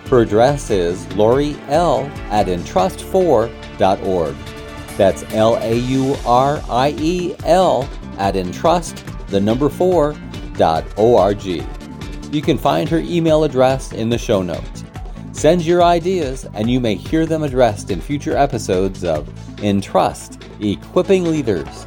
Her 0.10 0.22
address 0.22 0.70
is 0.70 1.12
Laurie 1.16 1.58
L 1.68 2.06
at 2.30 2.46
entrust4.org. 2.46 4.36
That's 4.98 5.24
L 5.34 5.56
A 5.56 5.74
U 5.74 6.16
R 6.26 6.62
I 6.70 6.96
E 7.00 7.36
L 7.44 7.90
at 8.20 8.36
entrust, 8.36 9.04
the 9.28 9.40
number 9.40 9.68
4, 9.68 10.16
dot 10.54 10.86
O-R-G. 10.96 11.64
You 12.32 12.42
can 12.42 12.58
find 12.58 12.88
her 12.90 13.00
email 13.00 13.46
address 13.46 13.94
in 13.94 14.10
the 14.10 14.18
show 14.18 14.44
notes. 14.44 14.84
Send 15.32 15.66
your 15.66 15.84
ideas 15.84 16.48
and 16.54 16.70
you 16.70 16.80
may 16.80 16.96
hear 16.96 17.26
them 17.26 17.44
addressed 17.44 17.90
in 17.90 18.00
future 18.00 18.38
episodes 18.38 19.04
of 19.04 19.28
Entrust 19.64 20.44
Equipping 20.60 21.26
Leaders. 21.26 21.86